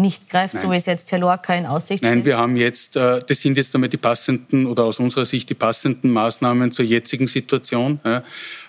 nicht 0.00 0.28
greift, 0.28 0.54
Nein. 0.54 0.62
so 0.62 0.70
wie 0.70 0.76
es 0.76 0.86
jetzt 0.86 1.10
Herr 1.12 1.18
Lorca 1.18 1.54
in 1.54 1.66
Aussicht 1.66 2.02
Nein, 2.02 2.14
steht? 2.14 2.24
wir 2.26 2.38
haben 2.38 2.56
jetzt, 2.56 2.96
äh, 2.96 3.20
das 3.26 3.40
sind 3.40 3.56
jetzt 3.56 3.74
einmal 3.74 3.90
die 3.90 3.96
passenden 3.96 4.66
oder 4.66 4.84
aus 4.84 4.98
unserer 4.98 5.26
Sicht 5.26 5.50
die 5.50 5.54
passenden 5.54 6.10
Maßnahmen 6.10 6.72
zur 6.72 6.84
jetzigen 6.84 7.26
Situation. 7.26 8.00
Äh, 8.04 8.20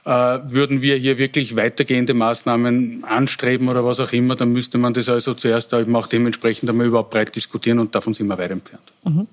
würden 0.04 0.82
wir 0.82 0.96
hier 0.96 1.20
wirklich 1.20 1.56
weitergehende 1.56 2.16
Maßnahmen 2.16 3.04
anstreben 3.04 3.70
oder 3.70 3.86
was 3.86 4.00
auch 4.00 4.12
immer, 4.12 4.34
dann 4.34 4.52
müsste 4.52 4.80
man 4.80 4.96
das 4.96 5.08
also 5.10 5.36
zuerst 5.36 5.74
eben 5.74 5.96
auch 5.96 6.08
dementsprechend 6.08 6.70
einmal 6.72 6.88
überhaupt 6.88 7.12
breit 7.12 7.36
diskutieren 7.36 7.78
und 7.78 7.94
davon 7.94 8.14
sind 8.16 8.26
wir 8.26 8.38
weit 8.38 8.50
entfernt. 8.50 8.82
Mhm. 9.04 9.28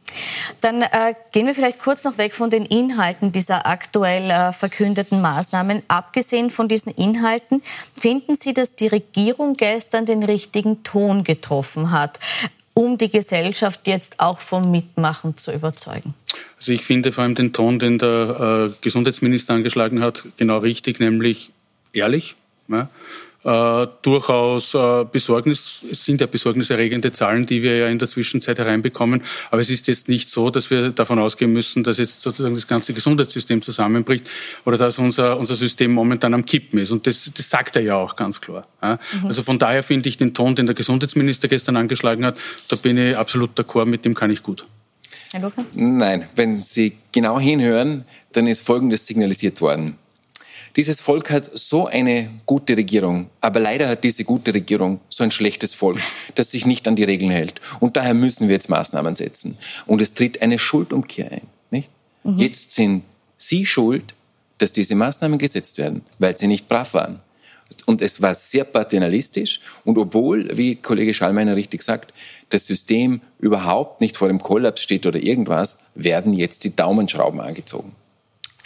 Dann 0.60 0.82
äh, 0.82 1.14
gehen 1.32 1.46
wir 1.46 1.54
vielleicht 1.54 1.78
kurz 1.78 2.04
noch 2.04 2.18
weg 2.18 2.34
von 2.34 2.50
den 2.50 2.66
Inhalten 2.66 3.32
dieser 3.32 3.66
aktuell 3.66 4.30
äh, 4.30 4.52
verkündeten 4.52 5.22
Maßnahmen. 5.22 5.82
Abgesehen 5.88 6.50
von 6.50 6.68
diesen 6.68 6.92
Inhalten, 6.92 7.62
finden 7.98 8.36
Sie, 8.36 8.52
dass 8.52 8.76
die 8.76 8.88
Regierung 8.88 9.54
gestern 9.54 10.04
den 10.04 10.22
richtigen 10.22 10.82
Ton 10.82 11.24
getroffen 11.24 11.87
hat? 11.90 12.18
um 12.74 12.96
die 12.96 13.10
Gesellschaft 13.10 13.88
jetzt 13.88 14.20
auch 14.20 14.38
vom 14.38 14.70
Mitmachen 14.70 15.36
zu 15.36 15.50
überzeugen? 15.50 16.14
Also 16.58 16.70
ich 16.70 16.84
finde 16.84 17.10
vor 17.10 17.24
allem 17.24 17.34
den 17.34 17.52
Ton, 17.52 17.80
den 17.80 17.98
der 17.98 18.70
äh, 18.70 18.74
Gesundheitsminister 18.80 19.54
angeschlagen 19.54 20.00
hat, 20.00 20.22
genau 20.36 20.58
richtig, 20.58 21.00
nämlich 21.00 21.50
ehrlich. 21.92 22.36
Ja 22.68 22.88
äh, 23.48 23.86
durchaus 24.02 24.74
äh, 24.74 25.06
Besorgnis, 25.10 25.80
es 25.90 26.04
sind 26.04 26.20
ja 26.20 26.26
besorgniserregende 26.26 27.12
Zahlen, 27.12 27.46
die 27.46 27.62
wir 27.62 27.78
ja 27.78 27.86
in 27.88 27.98
der 27.98 28.06
Zwischenzeit 28.06 28.58
hereinbekommen. 28.58 29.22
Aber 29.50 29.62
es 29.62 29.70
ist 29.70 29.88
jetzt 29.88 30.06
nicht 30.08 30.28
so, 30.28 30.50
dass 30.50 30.70
wir 30.70 30.90
davon 30.90 31.18
ausgehen 31.18 31.52
müssen, 31.52 31.82
dass 31.82 31.96
jetzt 31.96 32.20
sozusagen 32.20 32.54
das 32.54 32.66
ganze 32.66 32.92
Gesundheitssystem 32.92 33.62
zusammenbricht 33.62 34.28
oder 34.66 34.76
dass 34.76 34.98
unser, 34.98 35.38
unser 35.38 35.54
System 35.54 35.92
momentan 35.92 36.34
am 36.34 36.44
Kippen 36.44 36.78
ist. 36.78 36.90
Und 36.90 37.06
das, 37.06 37.30
das 37.34 37.48
sagt 37.48 37.76
er 37.76 37.82
ja 37.82 37.94
auch 37.96 38.16
ganz 38.16 38.38
klar. 38.42 38.66
Ja? 38.82 38.98
Mhm. 39.18 39.28
Also 39.28 39.42
von 39.42 39.58
daher 39.58 39.82
finde 39.82 40.10
ich 40.10 40.18
den 40.18 40.34
Ton, 40.34 40.54
den 40.54 40.66
der 40.66 40.74
Gesundheitsminister 40.74 41.48
gestern 41.48 41.76
angeschlagen 41.76 42.26
hat, 42.26 42.38
da 42.68 42.76
bin 42.76 42.98
ich 42.98 43.16
absolut 43.16 43.58
d'accord, 43.58 43.86
mit 43.86 44.04
dem 44.04 44.14
kann 44.14 44.30
ich 44.30 44.42
gut. 44.42 44.66
Herr 45.32 45.50
Nein, 45.74 46.28
wenn 46.36 46.60
Sie 46.60 46.98
genau 47.12 47.40
hinhören, 47.40 48.04
dann 48.32 48.46
ist 48.46 48.60
Folgendes 48.60 49.06
signalisiert 49.06 49.62
worden. 49.62 49.96
Dieses 50.76 51.00
Volk 51.00 51.30
hat 51.30 51.50
so 51.52 51.86
eine 51.86 52.30
gute 52.46 52.76
Regierung, 52.76 53.30
aber 53.40 53.60
leider 53.60 53.88
hat 53.88 54.04
diese 54.04 54.24
gute 54.24 54.54
Regierung 54.54 55.00
so 55.08 55.24
ein 55.24 55.30
schlechtes 55.30 55.74
Volk, 55.74 56.00
das 56.34 56.50
sich 56.50 56.66
nicht 56.66 56.86
an 56.86 56.96
die 56.96 57.04
Regeln 57.04 57.30
hält. 57.30 57.60
Und 57.80 57.96
daher 57.96 58.14
müssen 58.14 58.48
wir 58.48 58.54
jetzt 58.54 58.68
Maßnahmen 58.68 59.14
setzen. 59.14 59.58
Und 59.86 60.02
es 60.02 60.14
tritt 60.14 60.42
eine 60.42 60.58
Schuldumkehr 60.58 61.32
ein. 61.32 61.46
Nicht? 61.70 61.90
Mhm. 62.24 62.38
Jetzt 62.38 62.72
sind 62.72 63.02
Sie 63.38 63.64
schuld, 63.64 64.14
dass 64.58 64.72
diese 64.72 64.96
Maßnahmen 64.96 65.38
gesetzt 65.38 65.78
werden, 65.78 66.02
weil 66.18 66.36
sie 66.36 66.48
nicht 66.48 66.68
brav 66.68 66.92
waren. 66.94 67.20
Und 67.86 68.02
es 68.02 68.20
war 68.20 68.34
sehr 68.34 68.64
paternalistisch. 68.64 69.60
Und 69.84 69.96
obwohl, 69.98 70.48
wie 70.56 70.76
Kollege 70.76 71.14
Schallmeiner 71.14 71.54
richtig 71.54 71.82
sagt, 71.82 72.12
das 72.48 72.66
System 72.66 73.20
überhaupt 73.38 74.00
nicht 74.00 74.16
vor 74.16 74.28
dem 74.28 74.42
Kollaps 74.42 74.82
steht 74.82 75.06
oder 75.06 75.22
irgendwas, 75.22 75.78
werden 75.94 76.32
jetzt 76.32 76.64
die 76.64 76.74
Daumenschrauben 76.74 77.40
angezogen. 77.40 77.94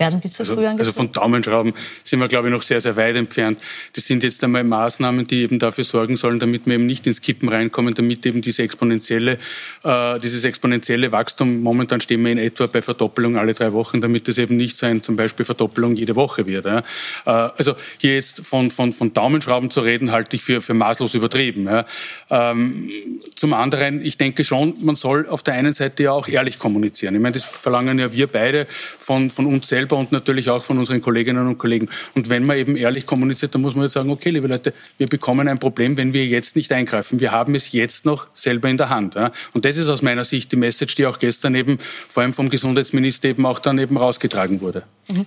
Werden 0.02 0.20
die 0.20 0.30
zu 0.30 0.42
also, 0.42 0.56
früh 0.56 0.66
Also 0.66 0.92
von 0.92 1.12
Daumenschrauben 1.12 1.74
sind 2.02 2.18
wir, 2.18 2.26
glaube 2.26 2.48
ich, 2.48 2.52
noch 2.52 2.62
sehr, 2.62 2.80
sehr 2.80 2.96
weit 2.96 3.14
entfernt. 3.14 3.58
Das 3.92 4.04
sind 4.04 4.24
jetzt 4.24 4.42
einmal 4.42 4.64
Maßnahmen, 4.64 5.28
die 5.28 5.42
eben 5.42 5.60
dafür 5.60 5.84
sorgen 5.84 6.16
sollen, 6.16 6.40
damit 6.40 6.66
wir 6.66 6.74
eben 6.74 6.86
nicht 6.86 7.06
ins 7.06 7.20
Kippen 7.20 7.48
reinkommen, 7.48 7.94
damit 7.94 8.26
eben 8.26 8.42
diese 8.42 8.64
exponentielle, 8.64 9.38
äh, 9.84 10.18
dieses 10.18 10.44
exponentielle 10.44 11.12
Wachstum, 11.12 11.62
momentan 11.62 12.00
stehen 12.00 12.24
wir 12.24 12.32
in 12.32 12.38
etwa 12.38 12.66
bei 12.66 12.82
Verdoppelung 12.82 13.36
alle 13.36 13.54
drei 13.54 13.72
Wochen, 13.72 14.00
damit 14.00 14.26
es 14.26 14.38
eben 14.38 14.56
nicht 14.56 14.76
so 14.76 14.86
ein 14.86 15.02
zum 15.02 15.14
Beispiel 15.14 15.44
Verdoppelung 15.44 15.94
jede 15.94 16.16
Woche 16.16 16.46
wird. 16.46 16.64
Ja. 16.64 16.78
Äh, 17.26 17.52
also 17.56 17.74
hier 17.98 18.16
jetzt 18.16 18.44
von, 18.44 18.72
von, 18.72 18.92
von 18.92 19.14
Daumenschrauben 19.14 19.70
zu 19.70 19.82
reden, 19.82 20.10
halte 20.10 20.34
ich 20.34 20.42
für, 20.42 20.60
für 20.60 20.74
maßlos 20.74 21.14
übertrieben. 21.14 21.66
Ja. 21.66 21.86
Ähm, 22.28 22.90
zum 23.36 23.54
anderen, 23.54 24.04
ich 24.04 24.18
denke 24.18 24.42
schon, 24.42 24.74
man 24.80 24.96
soll 24.96 25.28
auf 25.28 25.44
der 25.44 25.54
einen 25.54 25.74
Seite 25.74 26.02
ja 26.02 26.10
auch 26.10 26.26
ehrlich 26.26 26.58
kommunizieren. 26.58 27.14
Ich 27.14 27.20
meine, 27.20 27.34
das 27.34 27.44
verlangen 27.44 28.00
ja 28.00 28.12
wir 28.12 28.26
beide 28.26 28.66
von, 28.68 29.30
von 29.30 29.46
uns 29.46 29.68
selbst 29.68 29.91
selber 29.92 29.96
und 29.98 30.12
natürlich 30.12 30.50
auch 30.50 30.62
von 30.62 30.78
unseren 30.78 31.00
Kolleginnen 31.00 31.46
und 31.46 31.58
Kollegen. 31.58 31.88
Und 32.14 32.28
wenn 32.28 32.44
man 32.44 32.56
eben 32.56 32.76
ehrlich 32.76 33.06
kommuniziert, 33.06 33.54
dann 33.54 33.62
muss 33.62 33.74
man 33.74 33.84
jetzt 33.84 33.92
sagen, 33.92 34.10
okay, 34.10 34.30
liebe 34.30 34.48
Leute, 34.48 34.72
wir 34.98 35.06
bekommen 35.06 35.48
ein 35.48 35.58
Problem, 35.58 35.96
wenn 35.96 36.12
wir 36.12 36.24
jetzt 36.24 36.56
nicht 36.56 36.72
eingreifen. 36.72 37.20
Wir 37.20 37.32
haben 37.32 37.54
es 37.54 37.72
jetzt 37.72 38.04
noch 38.04 38.26
selber 38.34 38.68
in 38.68 38.76
der 38.76 38.88
Hand. 38.88 39.14
Ja? 39.14 39.32
Und 39.54 39.64
das 39.64 39.76
ist 39.76 39.88
aus 39.88 40.02
meiner 40.02 40.24
Sicht 40.24 40.52
die 40.52 40.56
Message, 40.56 40.94
die 40.94 41.06
auch 41.06 41.18
gestern 41.18 41.54
eben 41.54 41.78
vor 41.78 42.22
allem 42.22 42.32
vom 42.32 42.48
Gesundheitsminister 42.48 43.28
eben 43.28 43.46
auch 43.46 43.58
dann 43.58 43.78
eben 43.78 43.96
rausgetragen 43.96 44.60
wurde. 44.60 44.84
Mhm. 45.08 45.26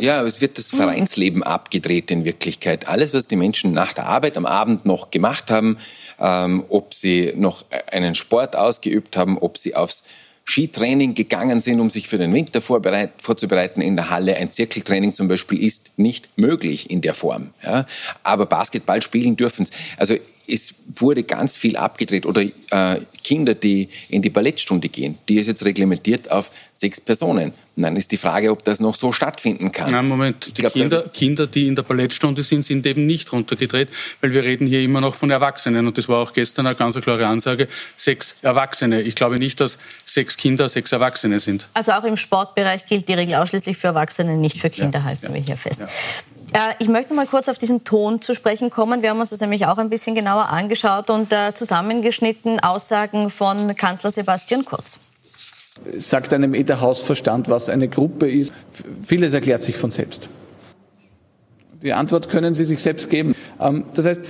Ja, 0.00 0.18
aber 0.18 0.28
es 0.28 0.42
wird 0.42 0.58
das 0.58 0.72
Vereinsleben 0.72 1.42
abgedreht 1.42 2.10
in 2.10 2.26
Wirklichkeit. 2.26 2.86
Alles, 2.86 3.14
was 3.14 3.26
die 3.26 3.36
Menschen 3.36 3.72
nach 3.72 3.94
der 3.94 4.04
Arbeit 4.04 4.36
am 4.36 4.44
Abend 4.44 4.84
noch 4.84 5.10
gemacht 5.10 5.50
haben, 5.50 5.78
ähm, 6.20 6.64
ob 6.68 6.92
sie 6.92 7.32
noch 7.34 7.64
einen 7.90 8.14
Sport 8.14 8.56
ausgeübt 8.56 9.16
haben, 9.16 9.38
ob 9.38 9.56
sie 9.56 9.74
aufs 9.74 10.04
Skitraining 10.46 11.14
gegangen 11.14 11.60
sind, 11.60 11.80
um 11.80 11.90
sich 11.90 12.08
für 12.08 12.18
den 12.18 12.32
Winter 12.34 12.60
vorzubereiten 12.60 13.80
in 13.80 13.96
der 13.96 14.10
Halle. 14.10 14.36
Ein 14.36 14.52
Zirkeltraining 14.52 15.14
zum 15.14 15.26
Beispiel 15.26 15.62
ist 15.62 15.92
nicht 15.96 16.28
möglich 16.36 16.90
in 16.90 17.00
der 17.00 17.14
Form. 17.14 17.50
Ja? 17.62 17.86
Aber 18.22 18.46
Basketball 18.46 19.00
spielen 19.00 19.36
dürfen. 19.36 19.66
Also 19.96 20.16
es 20.46 20.74
wurde 20.94 21.22
ganz 21.22 21.56
viel 21.56 21.76
abgedreht. 21.76 22.26
Oder 22.26 22.42
äh, 22.42 23.00
Kinder, 23.22 23.54
die 23.54 23.88
in 24.08 24.22
die 24.22 24.30
Ballettstunde 24.30 24.88
gehen, 24.88 25.18
die 25.28 25.36
ist 25.36 25.46
jetzt 25.46 25.64
reglementiert 25.64 26.30
auf 26.30 26.50
sechs 26.74 27.00
Personen. 27.00 27.52
Und 27.76 27.82
dann 27.82 27.96
ist 27.96 28.12
die 28.12 28.16
Frage, 28.16 28.50
ob 28.50 28.64
das 28.64 28.80
noch 28.80 28.94
so 28.94 29.10
stattfinden 29.10 29.72
kann. 29.72 29.90
Nein, 29.90 30.06
Moment. 30.06 30.56
Die 30.56 30.60
glaub, 30.60 30.72
Kinder, 30.72 31.08
Kinder, 31.08 31.46
die 31.46 31.66
in 31.66 31.74
der 31.74 31.82
Ballettstunde 31.82 32.42
sind, 32.42 32.64
sind 32.64 32.86
eben 32.86 33.06
nicht 33.06 33.32
runtergedreht, 33.32 33.88
weil 34.20 34.32
wir 34.32 34.44
reden 34.44 34.66
hier 34.66 34.82
immer 34.82 35.00
noch 35.00 35.14
von 35.14 35.30
Erwachsenen. 35.30 35.86
Und 35.86 35.98
das 35.98 36.08
war 36.08 36.20
auch 36.20 36.32
gestern 36.32 36.66
eine 36.66 36.76
ganz 36.76 37.00
klare 37.00 37.26
Ansage. 37.26 37.68
Sechs 37.96 38.36
Erwachsene. 38.42 39.02
Ich 39.02 39.14
glaube 39.14 39.38
nicht, 39.38 39.60
dass 39.60 39.78
sechs 40.04 40.36
Kinder 40.36 40.68
sechs 40.68 40.92
Erwachsene 40.92 41.40
sind. 41.40 41.66
Also 41.74 41.92
auch 41.92 42.04
im 42.04 42.16
Sportbereich 42.16 42.86
gilt 42.86 43.08
die 43.08 43.14
Regel 43.14 43.34
ausschließlich 43.36 43.76
für 43.76 43.88
Erwachsene, 43.88 44.36
nicht 44.36 44.58
für 44.58 44.70
Kinder, 44.70 45.00
ja, 45.00 45.04
halten 45.04 45.26
ja, 45.26 45.34
wir 45.34 45.42
hier 45.42 45.56
fest. 45.56 45.80
Ja. 45.80 45.88
Äh, 46.52 46.58
ich 46.78 46.88
möchte 46.88 47.14
mal 47.14 47.26
kurz 47.26 47.48
auf 47.48 47.58
diesen 47.58 47.84
Ton 47.84 48.20
zu 48.20 48.34
sprechen 48.34 48.70
kommen. 48.70 49.02
Wir 49.02 49.10
haben 49.10 49.20
uns 49.20 49.30
das 49.30 49.40
nämlich 49.40 49.66
auch 49.66 49.78
ein 49.78 49.90
bisschen 49.90 50.14
genauer 50.14 50.50
angeschaut 50.50 51.10
und 51.10 51.32
äh, 51.32 51.54
zusammengeschnitten 51.54 52.60
Aussagen 52.60 53.30
von 53.30 53.74
Kanzler 53.74 54.10
Sebastian 54.10 54.64
Kurz. 54.64 55.00
Sagt 55.98 56.32
einem 56.32 56.54
eh 56.54 56.62
der 56.62 56.80
Hausverstand, 56.80 57.48
was 57.48 57.68
eine 57.68 57.88
Gruppe 57.88 58.30
ist. 58.30 58.54
Vieles 59.02 59.34
erklärt 59.34 59.62
sich 59.62 59.76
von 59.76 59.90
selbst. 59.90 60.28
Die 61.82 61.92
Antwort 61.92 62.30
können 62.30 62.54
Sie 62.54 62.64
sich 62.64 62.80
selbst 62.80 63.10
geben. 63.10 63.34
Ähm, 63.60 63.84
das 63.94 64.06
heißt, 64.06 64.20
äh, 64.20 64.24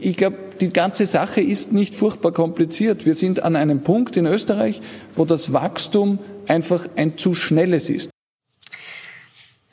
ich 0.00 0.16
glaube, 0.16 0.36
die 0.60 0.72
ganze 0.72 1.06
Sache 1.06 1.40
ist 1.40 1.72
nicht 1.72 1.94
furchtbar 1.94 2.32
kompliziert. 2.32 3.06
Wir 3.06 3.14
sind 3.14 3.42
an 3.42 3.54
einem 3.54 3.80
Punkt 3.80 4.16
in 4.16 4.26
Österreich, 4.26 4.80
wo 5.14 5.24
das 5.24 5.52
Wachstum 5.52 6.18
einfach 6.48 6.88
ein 6.96 7.16
zu 7.16 7.34
schnelles 7.34 7.90
ist. 7.90 8.10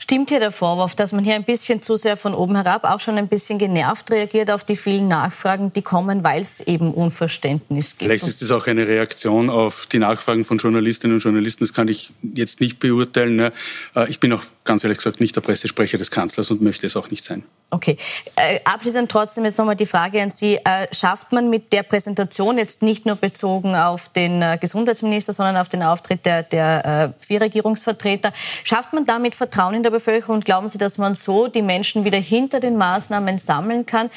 Stimmt 0.06 0.30
hier 0.30 0.40
der 0.40 0.52
Vorwurf, 0.52 0.94
dass 0.94 1.14
man 1.14 1.24
hier 1.24 1.34
ein 1.34 1.46
bisschen 1.46 1.82
zu 1.82 1.96
sehr 1.96 2.16
von 2.16 2.36
oben 2.36 2.54
herab 2.54 2.84
auch 2.84 3.00
schon 3.00 3.18
ein 3.18 3.28
bisschen 3.28 3.58
genervt 3.58 4.12
reagiert 4.12 4.52
auf 4.52 4.64
die 4.64 4.76
vielen 4.76 5.08
Nachfragen, 5.08 5.74
die 5.74 5.82
kommen, 5.82 6.24
weil 6.24 6.44
es 6.44 6.60
eben 6.60 6.94
Unverständnis 6.94 7.98
gibt? 7.98 8.04
Vielleicht 8.04 8.28
ist 8.28 8.44
es 8.44 8.52
auch 8.52 8.68
eine 8.68 8.88
Reaktion 8.88 9.50
auf 9.50 9.88
die 9.88 9.98
Nachfragen 9.98 10.46
von 10.46 10.60
Journalistinnen 10.60 11.16
und 11.16 11.24
Journalisten. 11.24 11.64
Das 11.64 11.74
kann 11.74 11.88
ich 11.88 12.12
jetzt 12.22 12.62
nicht 12.62 12.78
beurteilen. 12.78 13.36
Ne? 13.36 13.52
Äh, 13.96 14.08
ich 14.08 14.20
bin 14.20 14.32
auch 14.32 14.44
ganz 14.64 14.84
ehrlich 14.84 15.00
gesagt 15.00 15.22
nicht 15.22 15.36
der 15.36 15.42
Pressesprecher 15.42 15.98
des 15.98 16.12
Kanzlers 16.12 16.52
und 16.52 16.62
möchte 16.62 16.86
es 16.86 16.96
auch 16.96 17.10
nicht 17.10 17.24
sein. 17.24 17.44
Okay. 17.72 17.98
Äh, 18.36 18.60
abschließend 18.64 19.10
trotzdem 19.10 19.44
jetzt 19.46 19.58
nochmal 19.58 19.76
die 19.76 19.88
Frage 19.88 20.22
an 20.22 20.30
Sie. 20.30 20.58
Äh, 20.58 20.88
schafft 20.94 21.32
man 21.32 21.50
mit 21.50 21.74
der 21.74 21.82
Präsentation 21.82 22.60
jetzt 22.60 22.84
nicht 22.84 23.08
nur 23.08 23.16
bezogen 23.16 23.76
auf 23.76 24.10
den 24.10 24.44
Gesundheitsminister, 24.62 25.34
sondern 25.34 25.58
auf 25.58 25.68
den 25.68 25.82
Auftritt 25.82 26.28
der, 26.28 26.44
der 26.44 27.16
vier 27.18 27.42
Regierungsvertreter, 27.42 28.34
schafft 28.64 28.94
man 28.94 29.08
damit 29.08 29.34
Vertrauen 29.34 29.74
in 29.74 29.82
der 29.82 29.95
Bevölkerung? 29.96 30.42
Glauben 30.42 30.68
Sie, 30.68 30.78
dass 30.78 30.98
man 30.98 31.16
so 31.16 31.48
die 31.48 31.62
Menschen 31.62 32.04
wieder 32.04 32.18
hinter 32.18 32.60
den 32.60 32.78
Maßnahmen 32.78 33.38
sammeln 33.38 33.86
kann? 33.86 34.10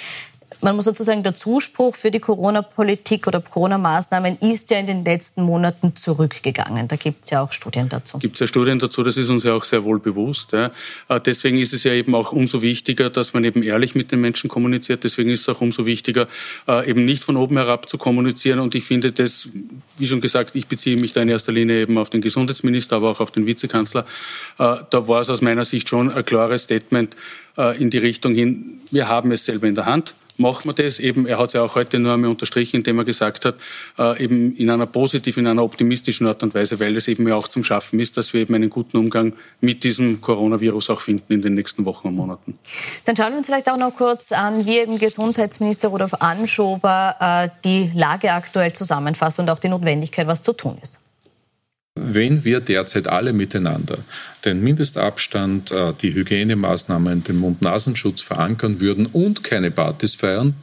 Man 0.61 0.75
muss 0.77 0.87
sozusagen 0.87 1.23
der 1.23 1.35
Zuspruch 1.35 1.95
für 1.95 2.11
die 2.11 2.19
Corona-Politik 2.21 3.27
oder 3.27 3.41
Corona-Maßnahmen 3.41 4.39
ist 4.41 4.71
ja 4.71 4.79
in 4.79 4.87
den 4.87 5.05
letzten 5.05 5.43
Monaten 5.43 5.95
zurückgegangen. 5.95 6.89
Da 6.89 6.97
gibt 6.97 7.25
es 7.25 7.31
ja 7.31 7.43
auch 7.43 7.53
Studien 7.53 7.89
dazu. 7.89 8.19
Gibt 8.19 8.35
es 8.35 8.41
ja 8.41 8.47
Studien 8.47 8.79
dazu, 8.79 9.03
das 9.03 9.17
ist 9.17 9.29
uns 9.29 9.45
ja 9.45 9.55
auch 9.55 9.65
sehr 9.65 9.85
wohl 9.85 10.01
bewusst. 10.01 10.53
Ja. 10.53 10.73
Äh, 11.09 11.21
deswegen 11.21 11.59
ist 11.59 11.73
es 11.73 11.85
ja 11.85 11.93
eben 11.93 12.15
auch 12.15 12.33
umso 12.33 12.61
wichtiger, 12.61 13.11
dass 13.11 13.35
man 13.35 13.45
eben 13.45 13.63
ehrlich 13.63 13.95
mit 13.95 14.11
den 14.11 14.21
Menschen 14.21 14.49
kommuniziert. 14.49 15.05
Deswegen 15.05 15.31
ist 15.31 15.43
es 15.43 15.49
auch 15.49 15.61
umso 15.61 15.87
wichtiger, 15.87 16.27
äh, 16.67 16.91
eben 16.91 17.05
nicht 17.05 17.23
von 17.23 17.37
oben 17.37 17.57
herab 17.57 17.89
zu 17.89 17.97
kommunizieren. 17.97 18.59
Und 18.59 18.75
ich 18.75 18.85
finde 18.85 19.13
das, 19.13 19.49
wie 19.97 20.07
schon 20.07 20.21
gesagt, 20.21 20.57
ich 20.57 20.67
beziehe 20.67 20.97
mich 20.97 21.13
da 21.13 21.23
in 21.23 21.29
erster 21.29 21.53
Linie 21.53 21.83
eben 21.83 21.99
auf 21.99 22.11
den 22.11 22.21
Gesundheitsminister, 22.21 22.97
aber 22.97 23.11
auch 23.11 23.21
auf 23.21 23.31
den 23.31 23.47
Vizekanzler. 23.47 24.05
Äh, 24.59 24.77
da 24.91 25.09
war 25.09 25.21
es 25.21 25.31
aus 25.31 25.41
meiner 25.41 25.65
Sicht 25.65 25.89
schon 25.89 26.11
ein 26.11 26.25
klares 26.25 26.65
Statement 26.65 27.17
in 27.77 27.91
die 27.91 27.99
Richtung 27.99 28.37
hin, 28.37 28.81
wir 28.93 29.09
haben 29.09 29.33
es 29.33 29.45
selber 29.45 29.67
in 29.67 29.75
der 29.75 29.85
Hand 29.85 30.15
macht 30.39 30.65
man 30.65 30.75
das 30.75 30.99
eben, 30.99 31.27
er 31.27 31.39
hat 31.39 31.49
es 31.49 31.53
ja 31.53 31.63
auch 31.63 31.75
heute 31.75 31.99
nur 31.99 32.15
einmal 32.15 32.31
unterstrichen, 32.31 32.77
indem 32.79 32.99
er 32.99 33.05
gesagt 33.05 33.45
hat, 33.45 33.57
äh, 33.99 34.23
eben 34.23 34.55
in 34.57 34.71
einer 34.71 34.87
positiven, 34.87 35.45
in 35.45 35.51
einer 35.51 35.65
optimistischen 35.65 36.27
Art 36.27 36.43
und 36.43 36.55
Weise, 36.55 36.81
weil 36.81 36.97
es 36.97 37.09
eben 37.09 37.27
ja 37.29 37.35
auch 37.35 37.49
zum 37.49 37.65
Schaffen 37.65 38.01
ist, 38.01 38.17
dass 38.17 38.33
wir 38.33 38.41
eben 38.41 38.55
einen 38.55 38.71
guten 38.71 38.97
Umgang 38.97 39.35
mit 39.61 39.85
diesem 39.85 40.21
Coronavirus 40.21 40.91
auch 40.91 41.01
finden 41.01 41.33
in 41.33 41.43
den 41.43 41.55
nächsten 41.55 41.85
Wochen 41.85 42.09
und 42.09 42.15
Monaten. 42.15 42.59
Dann 43.05 43.17
schauen 43.17 43.33
wir 43.33 43.39
uns 43.39 43.47
vielleicht 43.47 43.69
auch 43.71 43.77
noch 43.77 43.95
kurz 43.95 44.33
an, 44.33 44.65
wie 44.65 44.79
eben 44.79 44.99
Gesundheitsminister 44.99 45.89
Rudolf 45.89 46.15
Anschober 46.15 47.17
äh, 47.21 47.49
die 47.65 47.91
Lage 47.95 48.33
aktuell 48.33 48.73
zusammenfasst 48.73 49.41
und 49.41 49.51
auch 49.51 49.59
die 49.59 49.69
Notwendigkeit, 49.69 50.27
was 50.27 50.43
zu 50.43 50.53
tun 50.53 50.79
ist. 50.81 51.01
Wenn 52.01 52.45
wir 52.45 52.61
derzeit 52.61 53.09
alle 53.09 53.33
miteinander 53.33 53.99
den 54.45 54.63
Mindestabstand, 54.63 55.73
äh, 55.73 55.93
die 56.01 56.15
Hygienemaßnahmen, 56.15 57.25
den 57.25 57.37
Mund-Nasenschutz 57.37 58.23
verankern 58.23 58.81
würden 58.81 59.07
und 59.07 59.45
keine 59.45 59.71
Partys 59.71 60.15
feiern, 60.15 60.55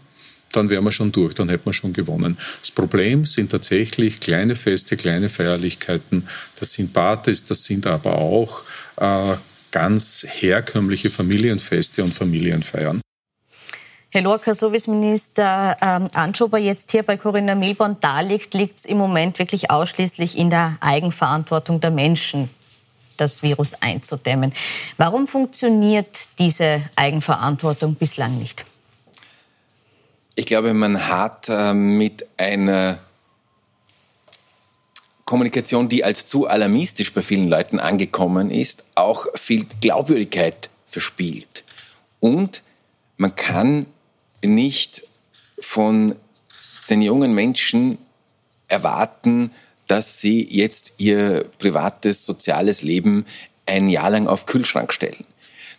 dann 0.51 0.69
wären 0.69 0.83
wir 0.83 0.91
schon 0.91 1.11
durch, 1.11 1.33
dann 1.33 1.49
hätten 1.49 1.65
wir 1.65 1.73
schon 1.73 1.93
gewonnen. 1.93 2.37
Das 2.61 2.71
Problem 2.71 3.25
sind 3.25 3.51
tatsächlich 3.51 4.19
kleine 4.19 4.55
Feste, 4.55 4.95
kleine 4.95 5.29
Feierlichkeiten. 5.29 6.27
Das 6.59 6.73
sind 6.73 6.93
Partys, 6.93 7.45
das 7.45 7.65
sind 7.65 7.85
aber 7.87 8.17
auch 8.17 8.63
äh, 8.97 9.35
ganz 9.71 10.25
herkömmliche 10.27 11.09
Familienfeste 11.09 12.03
und 12.03 12.13
Familienfeiern. 12.13 13.01
Herr 14.15 14.21
Lorca, 14.21 14.53
so 14.53 14.71
wie 14.71 14.77
es 14.77 14.87
Minister 14.87 15.75
ähm, 15.81 16.07
Anschober 16.13 16.57
jetzt 16.57 16.89
hier 16.91 17.03
bei 17.03 17.17
Corinna 17.17 17.53
Milborn 17.53 17.97
darlegt, 17.99 18.53
liegt 18.53 18.79
es 18.79 18.85
im 18.85 18.97
Moment 18.97 19.37
wirklich 19.39 19.71
ausschließlich 19.71 20.37
in 20.37 20.49
der 20.49 20.77
Eigenverantwortung 20.79 21.81
der 21.81 21.91
Menschen, 21.91 22.49
das 23.17 23.43
Virus 23.43 23.73
einzudämmen. 23.81 24.53
Warum 24.95 25.27
funktioniert 25.27 26.39
diese 26.39 26.81
Eigenverantwortung 26.95 27.95
bislang 27.95 28.37
nicht? 28.37 28.63
Ich 30.35 30.45
glaube, 30.45 30.73
man 30.73 31.09
hat 31.09 31.49
äh, 31.49 31.73
mit 31.73 32.25
einer 32.37 32.99
Kommunikation, 35.25 35.89
die 35.89 36.05
als 36.05 36.25
zu 36.25 36.47
alarmistisch 36.47 37.11
bei 37.11 37.21
vielen 37.21 37.49
Leuten 37.49 37.81
angekommen 37.81 38.49
ist, 38.49 38.85
auch 38.95 39.25
viel 39.35 39.65
Glaubwürdigkeit 39.81 40.69
verspielt. 40.87 41.65
Und 42.21 42.61
man 43.17 43.35
kann 43.35 43.87
nicht 44.47 45.03
von 45.59 46.15
den 46.89 47.01
jungen 47.01 47.33
Menschen 47.33 47.97
erwarten, 48.67 49.51
dass 49.87 50.19
sie 50.19 50.43
jetzt 50.49 50.93
ihr 50.97 51.45
privates, 51.59 52.25
soziales 52.25 52.81
Leben 52.81 53.25
ein 53.65 53.89
Jahr 53.89 54.09
lang 54.09 54.27
auf 54.27 54.45
Kühlschrank 54.45 54.93
stellen. 54.93 55.25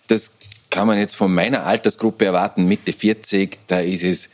Das 0.09 0.33
kann 0.71 0.87
man 0.87 0.99
jetzt 0.99 1.17
von 1.17 1.33
meiner 1.33 1.65
Altersgruppe 1.65 2.25
erwarten, 2.25 2.67
Mitte 2.67 2.93
40, 2.93 3.59
da 3.67 3.81
ist 3.81 4.05
es 4.05 4.29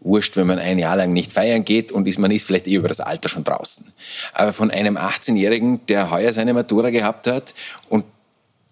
wurscht, 0.00 0.36
wenn 0.36 0.46
man 0.46 0.58
ein 0.58 0.78
Jahr 0.78 0.96
lang 0.96 1.12
nicht 1.12 1.32
feiern 1.32 1.64
geht 1.64 1.90
und 1.90 2.06
ist, 2.06 2.18
man 2.18 2.30
ist 2.30 2.46
vielleicht 2.46 2.68
eh 2.68 2.74
über 2.74 2.88
das 2.88 3.00
Alter 3.00 3.28
schon 3.28 3.44
draußen. 3.44 3.92
Aber 4.32 4.52
von 4.52 4.70
einem 4.70 4.96
18-Jährigen, 4.96 5.84
der 5.86 6.10
heuer 6.10 6.32
seine 6.32 6.54
Matura 6.54 6.90
gehabt 6.90 7.26
hat 7.26 7.54
und 7.88 8.04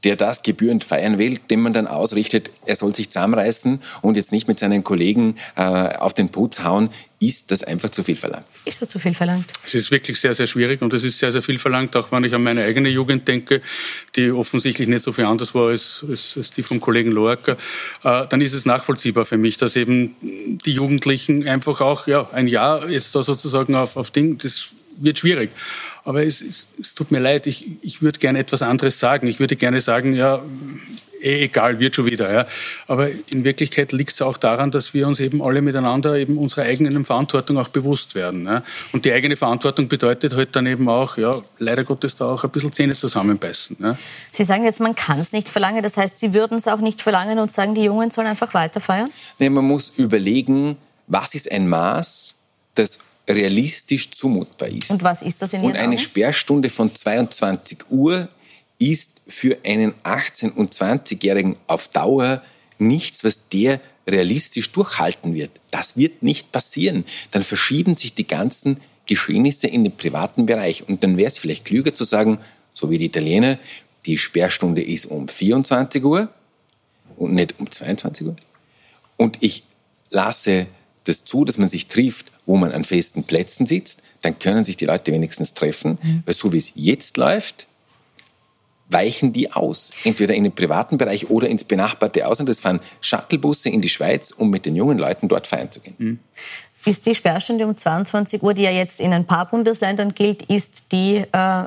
der 0.07 0.15
das 0.15 0.45
gebührend 0.45 0.85
feiern 0.85 1.19
will, 1.19 1.37
dem 1.51 1.63
man 1.63 1.73
dann 1.73 1.89
ausrichtet, 1.89 2.51
er 2.65 2.77
soll 2.77 2.95
sich 2.95 3.11
zusammenreißen 3.11 3.81
und 4.03 4.17
jetzt 4.17 4.31
nicht 4.31 4.47
mit 4.47 4.57
seinen 4.57 4.85
Kollegen 4.85 5.35
äh, 5.57 5.63
auf 5.63 6.15
den 6.15 6.29
Putz 6.29 6.63
hauen, 6.63 6.91
ist 7.19 7.51
das 7.51 7.65
einfach 7.65 7.91
zu 7.91 8.05
viel 8.05 8.15
verlangt. 8.15 8.47
Ist 8.67 8.81
das 8.81 8.89
zu 8.89 9.01
viel 9.01 9.15
verlangt? 9.15 9.47
Es 9.65 9.75
ist 9.75 9.91
wirklich 9.91 10.21
sehr, 10.21 10.33
sehr 10.33 10.47
schwierig 10.47 10.81
und 10.81 10.95
es 10.95 11.03
ist 11.03 11.19
sehr, 11.19 11.33
sehr 11.33 11.43
viel 11.43 11.59
verlangt, 11.59 11.97
auch 11.97 12.13
wenn 12.13 12.23
ich 12.23 12.33
an 12.35 12.45
meine 12.45 12.63
eigene 12.63 12.89
Jugend 12.89 13.27
denke, 13.27 13.63
die 14.15 14.31
offensichtlich 14.31 14.87
nicht 14.87 15.03
so 15.03 15.11
viel 15.13 15.25
anders 15.25 15.53
war 15.57 15.71
als, 15.71 16.05
als, 16.09 16.35
als 16.37 16.53
die 16.53 16.63
vom 16.63 16.79
Kollegen 16.79 17.11
Loacker. 17.11 17.57
Äh, 18.05 18.27
dann 18.29 18.41
ist 18.41 18.53
es 18.53 18.65
nachvollziehbar 18.65 19.25
für 19.25 19.39
mich, 19.39 19.57
dass 19.57 19.75
eben 19.75 20.15
die 20.23 20.73
Jugendlichen 20.73 21.49
einfach 21.49 21.81
auch 21.81 22.07
ja, 22.07 22.31
ein 22.33 22.47
Jahr 22.47 22.89
jetzt 22.89 23.13
da 23.17 23.25
sozusagen 23.25 23.75
auf, 23.75 23.97
auf 23.97 24.13
Ding, 24.13 24.39
das 24.39 24.69
wird 24.99 25.19
schwierig. 25.19 25.51
Aber 26.07 26.25
es, 26.25 26.41
es, 26.41 26.69
es 26.81 26.95
tut 26.95 27.11
mir 27.11 27.19
leid, 27.19 27.49
ich, 27.49 27.67
ich 27.83 28.01
würde 28.01 28.21
gerne 28.21 28.39
etwas 28.39 28.63
anderes 28.63 29.01
sagen. 29.01 29.27
Ich 29.27 29.41
würde 29.41 29.57
gerne 29.57 29.81
sagen, 29.81 30.15
ja, 30.15 30.41
eh 31.21 31.43
egal, 31.43 31.81
wird 31.81 31.97
schon 31.97 32.07
wieder. 32.07 32.33
Ja. 32.33 32.47
Aber 32.87 33.11
in 33.11 33.43
Wirklichkeit 33.43 33.91
liegt 33.91 34.13
es 34.13 34.23
auch 34.23 34.37
daran, 34.37 34.71
dass 34.71 34.95
wir 34.95 35.09
uns 35.09 35.19
eben 35.19 35.45
alle 35.45 35.63
miteinander 35.63 36.15
eben 36.15 36.39
unserer 36.39 36.63
eigenen 36.63 37.05
Verantwortung 37.05 37.59
auch 37.59 37.67
bewusst 37.67 38.15
werden. 38.15 38.47
Ja. 38.47 38.63
Und 38.93 39.05
die 39.05 39.13
eigene 39.13 39.35
Verantwortung 39.35 39.89
bedeutet 39.89 40.37
halt 40.37 40.55
dann 40.55 40.67
eben 40.67 40.89
auch, 40.89 41.17
ja, 41.17 41.33
leider 41.59 41.83
Gottes 41.83 42.15
da 42.15 42.27
auch 42.27 42.45
ein 42.45 42.51
bisschen 42.51 42.73
Zähne 42.73 42.95
zusammenbeißen. 42.95 43.77
Ja. 43.81 43.99
Sie 44.31 44.45
sagen 44.45 44.63
jetzt, 44.63 44.79
man 44.79 44.95
kann 44.95 45.19
es 45.19 45.33
nicht 45.33 45.51
verlangen. 45.51 45.83
Das 45.83 45.97
heißt, 45.97 46.19
Sie 46.19 46.35
würden 46.35 46.57
es 46.57 46.69
auch 46.69 46.79
nicht 46.79 47.03
verlangen 47.03 47.41
und 47.41 47.51
sagen, 47.51 47.75
die 47.75 47.83
Jungen 47.83 48.13
sollen 48.13 48.29
einfach 48.29 48.55
weiter 48.55 48.79
feiern? 48.79 49.11
Nee, 49.41 49.51
man 49.51 49.65
muss 49.65 49.99
überlegen, 49.99 50.77
was 51.09 51.35
ist 51.35 51.51
ein 51.51 51.69
Maß, 51.69 52.37
das 52.77 53.01
realistisch 53.29 54.11
zumutbar 54.11 54.69
ist. 54.69 54.91
Und 54.91 55.03
was 55.03 55.23
ist 55.23 55.43
das 55.43 55.53
in 55.53 55.61
Ihren 55.61 55.71
Und 55.71 55.77
eine 55.77 55.89
Augen? 55.89 55.99
Sperrstunde 55.99 56.71
von 56.71 56.95
22 56.95 57.91
Uhr 57.91 58.29
ist 58.79 59.23
für 59.27 59.59
einen 59.65 59.95
18- 60.05 60.53
und 60.53 60.75
20-Jährigen 60.75 61.57
auf 61.67 61.89
Dauer 61.89 62.43
nichts, 62.79 63.25
was 63.25 63.49
der 63.49 63.81
realistisch 64.09 64.71
durchhalten 64.73 65.35
wird. 65.35 65.51
Das 65.71 65.97
wird 65.97 66.23
nicht 66.23 66.53
passieren. 66.53 67.05
Dann 67.33 67.43
verschieben 67.43 67.97
sich 67.97 68.15
die 68.15 68.27
ganzen 68.27 68.81
Geschehnisse 69.07 69.67
in 69.67 69.85
den 69.85 69.97
privaten 69.97 70.47
Bereich. 70.47 70.89
Und 70.89 71.03
dann 71.03 71.17
wäre 71.17 71.29
es 71.29 71.39
vielleicht 71.39 71.65
klüger 71.65 71.95
zu 71.95 72.05
sagen, 72.05 72.39
so 72.73 72.91
wie 72.91 72.99
die 72.99 73.07
Italiener, 73.07 73.59
die 74.05 74.19
Sperrstunde 74.19 74.83
ist 74.83 75.07
um 75.07 75.27
24 75.27 76.05
Uhr 76.05 76.29
und 77.17 77.35
nicht 77.35 77.59
um 77.59 77.71
22 77.71 78.27
Uhr. 78.27 78.37
Und 79.17 79.39
ich 79.41 79.65
lasse 80.11 80.67
das 81.05 81.25
zu, 81.25 81.45
dass 81.45 81.59
man 81.59 81.69
sich 81.69 81.87
trifft, 81.87 82.31
wo 82.47 82.57
man 82.57 82.73
an 82.73 82.85
festen 82.85 83.25
Plätzen 83.25 83.67
sitzt. 83.67 84.03
Dann 84.23 84.39
können 84.39 84.65
sich 84.65 84.77
die 84.77 84.87
Leute 84.87 85.13
wenigstens 85.13 85.53
treffen. 85.55 85.99
Weil 86.25 86.35
so 86.35 86.53
wie 86.53 86.59
es 86.59 86.73
jetzt 86.75 87.17
läuft, 87.17 87.67
weichen 88.89 89.33
die 89.33 89.53
aus. 89.53 89.91
Entweder 90.05 90.35
in 90.35 90.45
den 90.45 90.53
privaten 90.53 90.97
Bereich 90.97 91.29
oder 91.29 91.49
ins 91.49 91.65
benachbarte 91.65 92.27
Ausland. 92.27 92.49
Es 92.49 92.61
fahren 92.61 92.81
Shuttlebusse 93.01 93.69
in 93.69 93.83
die 93.83 93.89
Schweiz, 93.89 94.31
um 94.31 94.51
mit 94.51 94.67
den 94.67 94.77
jungen 94.77 94.99
Leuten 94.99 95.29
dort 95.29 95.47
feiern 95.47 95.71
zu 95.71 95.81
gehen. 95.81 96.21
Ist 96.85 97.05
die 97.05 97.17
Sperrstunde 97.17 97.67
um 97.67 97.77
22 97.77 98.45
Uhr, 98.45 98.55
die 98.55 98.63
ja 98.63 98.71
jetzt 98.71 99.01
in 99.01 99.13
ein 99.13 99.27
paar 99.27 99.51
Bundesländern 99.51 100.15
gilt, 100.15 100.43
ist 100.43 100.93
die, 100.93 101.17
äh, 101.33 101.65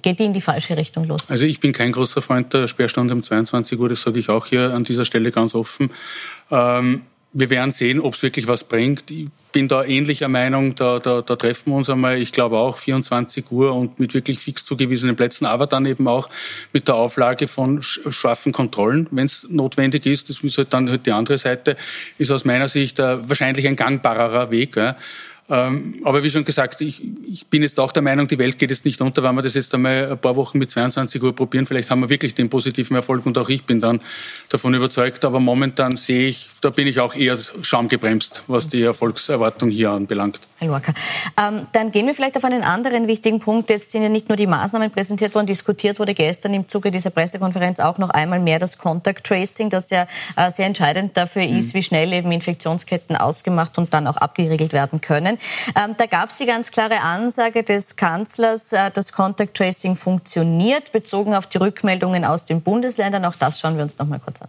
geht 0.00 0.20
die 0.20 0.24
in 0.24 0.32
die 0.32 0.40
falsche 0.40 0.76
Richtung 0.76 1.08
los? 1.08 1.28
Also 1.28 1.44
ich 1.44 1.58
bin 1.58 1.72
kein 1.72 1.90
großer 1.90 2.22
Freund 2.22 2.54
der 2.54 2.68
Sperrstunde 2.68 3.12
um 3.12 3.22
22 3.22 3.80
Uhr, 3.80 3.88
das 3.88 4.02
sage 4.02 4.20
ich 4.20 4.28
auch 4.28 4.46
hier 4.46 4.72
an 4.72 4.84
dieser 4.84 5.04
Stelle 5.04 5.32
ganz 5.32 5.56
offen. 5.56 5.90
Ähm, 6.52 7.02
wir 7.32 7.48
werden 7.48 7.70
sehen, 7.70 8.00
ob 8.00 8.14
es 8.14 8.22
wirklich 8.22 8.46
was 8.48 8.64
bringt. 8.64 9.10
Ich 9.10 9.28
bin 9.52 9.68
da 9.68 9.84
ähnlicher 9.84 10.28
Meinung, 10.28 10.74
da, 10.74 10.98
da, 10.98 11.22
da 11.22 11.36
treffen 11.36 11.70
wir 11.72 11.76
uns 11.76 11.88
einmal, 11.88 12.18
ich 12.20 12.32
glaube 12.32 12.58
auch 12.58 12.76
24 12.76 13.50
Uhr 13.50 13.72
und 13.72 14.00
mit 14.00 14.14
wirklich 14.14 14.38
fix 14.40 14.64
zugewiesenen 14.64 15.14
Plätzen, 15.16 15.46
aber 15.46 15.66
dann 15.66 15.86
eben 15.86 16.08
auch 16.08 16.28
mit 16.72 16.88
der 16.88 16.96
Auflage 16.96 17.46
von 17.46 17.80
sch- 17.80 18.10
scharfen 18.10 18.52
Kontrollen, 18.52 19.06
wenn 19.12 19.26
es 19.26 19.46
notwendig 19.48 20.06
ist. 20.06 20.28
Das 20.28 20.38
ist 20.42 20.58
halt 20.58 20.72
dann 20.72 20.88
halt 20.90 21.06
die 21.06 21.12
andere 21.12 21.38
Seite, 21.38 21.76
ist 22.18 22.30
aus 22.32 22.44
meiner 22.44 22.68
Sicht 22.68 22.98
äh, 22.98 23.28
wahrscheinlich 23.28 23.66
ein 23.68 23.76
gangbarerer 23.76 24.50
Weg. 24.50 24.76
Ja. 24.76 24.96
Ähm, 25.50 26.00
aber 26.04 26.22
wie 26.22 26.30
schon 26.30 26.44
gesagt, 26.44 26.80
ich, 26.80 27.02
ich 27.26 27.46
bin 27.48 27.62
jetzt 27.62 27.80
auch 27.80 27.90
der 27.90 28.02
Meinung, 28.02 28.28
die 28.28 28.38
Welt 28.38 28.56
geht 28.56 28.70
jetzt 28.70 28.84
nicht 28.84 29.00
unter, 29.00 29.24
wenn 29.24 29.34
wir 29.34 29.42
das 29.42 29.54
jetzt 29.54 29.74
einmal 29.74 30.12
ein 30.12 30.18
paar 30.18 30.36
Wochen 30.36 30.58
mit 30.58 30.70
22 30.70 31.20
Uhr 31.20 31.34
probieren. 31.34 31.66
Vielleicht 31.66 31.90
haben 31.90 32.00
wir 32.00 32.08
wirklich 32.08 32.34
den 32.34 32.48
positiven 32.48 32.94
Erfolg 32.94 33.26
und 33.26 33.36
auch 33.36 33.48
ich 33.48 33.64
bin 33.64 33.80
dann 33.80 34.00
davon 34.48 34.74
überzeugt. 34.74 35.24
Aber 35.24 35.40
momentan 35.40 35.96
sehe 35.96 36.28
ich, 36.28 36.50
da 36.60 36.70
bin 36.70 36.86
ich 36.86 37.00
auch 37.00 37.16
eher 37.16 37.36
schamgebremst, 37.62 38.44
was 38.46 38.68
die 38.68 38.82
Erfolgserwartung 38.82 39.70
hier 39.70 39.90
anbelangt. 39.90 40.38
Herr 40.58 40.68
Lorca. 40.68 40.92
Ähm, 41.36 41.66
dann 41.72 41.90
gehen 41.90 42.06
wir 42.06 42.14
vielleicht 42.14 42.36
auf 42.36 42.44
einen 42.44 42.62
anderen 42.62 43.08
wichtigen 43.08 43.40
Punkt. 43.40 43.70
Jetzt 43.70 43.90
sind 43.90 44.02
ja 44.02 44.08
nicht 44.08 44.28
nur 44.28 44.36
die 44.36 44.46
Maßnahmen 44.46 44.92
präsentiert 44.92 45.34
worden, 45.34 45.46
diskutiert 45.46 45.98
wurde 45.98 46.14
gestern 46.14 46.54
im 46.54 46.68
Zuge 46.68 46.92
dieser 46.92 47.10
Pressekonferenz 47.10 47.80
auch 47.80 47.98
noch 47.98 48.10
einmal 48.10 48.38
mehr 48.38 48.60
das 48.60 48.78
Contact 48.78 49.26
Tracing, 49.26 49.68
das 49.68 49.90
ja 49.90 50.06
äh, 50.36 50.50
sehr 50.50 50.66
entscheidend 50.66 51.16
dafür 51.16 51.42
ist, 51.42 51.74
wie 51.74 51.82
schnell 51.82 52.12
eben 52.12 52.30
Infektionsketten 52.30 53.16
ausgemacht 53.16 53.78
und 53.78 53.92
dann 53.92 54.06
auch 54.06 54.16
abgeriegelt 54.16 54.72
werden 54.72 55.00
können. 55.00 55.38
Ähm, 55.76 55.94
da 55.96 56.06
gab 56.06 56.30
es 56.30 56.36
die 56.36 56.46
ganz 56.46 56.70
klare 56.70 57.00
Ansage 57.00 57.62
des 57.62 57.96
Kanzlers, 57.96 58.72
äh, 58.72 58.90
das 58.92 59.12
Contact 59.12 59.56
Tracing 59.56 59.96
funktioniert, 59.96 60.92
bezogen 60.92 61.34
auf 61.34 61.46
die 61.46 61.58
Rückmeldungen 61.58 62.24
aus 62.24 62.44
den 62.44 62.62
Bundesländern. 62.62 63.24
Auch 63.24 63.36
das 63.36 63.60
schauen 63.60 63.76
wir 63.76 63.82
uns 63.82 63.98
noch 63.98 64.06
mal 64.06 64.20
kurz 64.20 64.42
an. 64.42 64.48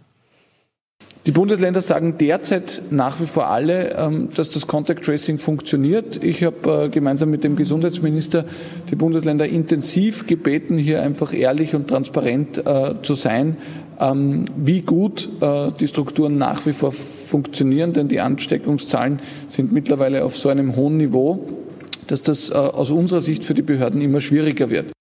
Die 1.24 1.30
Bundesländer 1.30 1.80
sagen 1.82 2.16
derzeit 2.18 2.82
nach 2.90 3.20
wie 3.20 3.26
vor 3.26 3.46
alle, 3.46 3.94
ähm, 3.96 4.30
dass 4.34 4.50
das 4.50 4.66
Contact 4.66 5.04
Tracing 5.04 5.38
funktioniert. 5.38 6.22
Ich 6.22 6.42
habe 6.42 6.86
äh, 6.86 6.88
gemeinsam 6.88 7.30
mit 7.30 7.44
dem 7.44 7.54
Gesundheitsminister 7.54 8.44
die 8.90 8.96
Bundesländer 8.96 9.46
intensiv 9.46 10.26
gebeten, 10.26 10.78
hier 10.78 11.00
einfach 11.00 11.32
ehrlich 11.32 11.76
und 11.76 11.86
transparent 11.86 12.66
äh, 12.66 12.94
zu 13.02 13.14
sein, 13.14 13.56
wie 13.98 14.80
gut 14.82 15.28
äh, 15.40 15.70
die 15.78 15.86
Strukturen 15.86 16.36
nach 16.38 16.66
wie 16.66 16.72
vor 16.72 16.92
funktionieren, 16.92 17.92
denn 17.92 18.08
die 18.08 18.20
Ansteckungszahlen 18.20 19.20
sind 19.48 19.72
mittlerweile 19.72 20.24
auf 20.24 20.36
so 20.36 20.48
einem 20.48 20.76
hohen 20.76 20.96
Niveau, 20.96 21.46
dass 22.06 22.22
das 22.22 22.50
aus 22.50 22.90
unserer 22.90 23.20
Sicht 23.20 23.44
für 23.44 23.54
die 23.54 23.62
Behörden 23.62 24.00
immer 24.00 24.20
schwieriger 24.20 24.70
wird. 24.70 24.92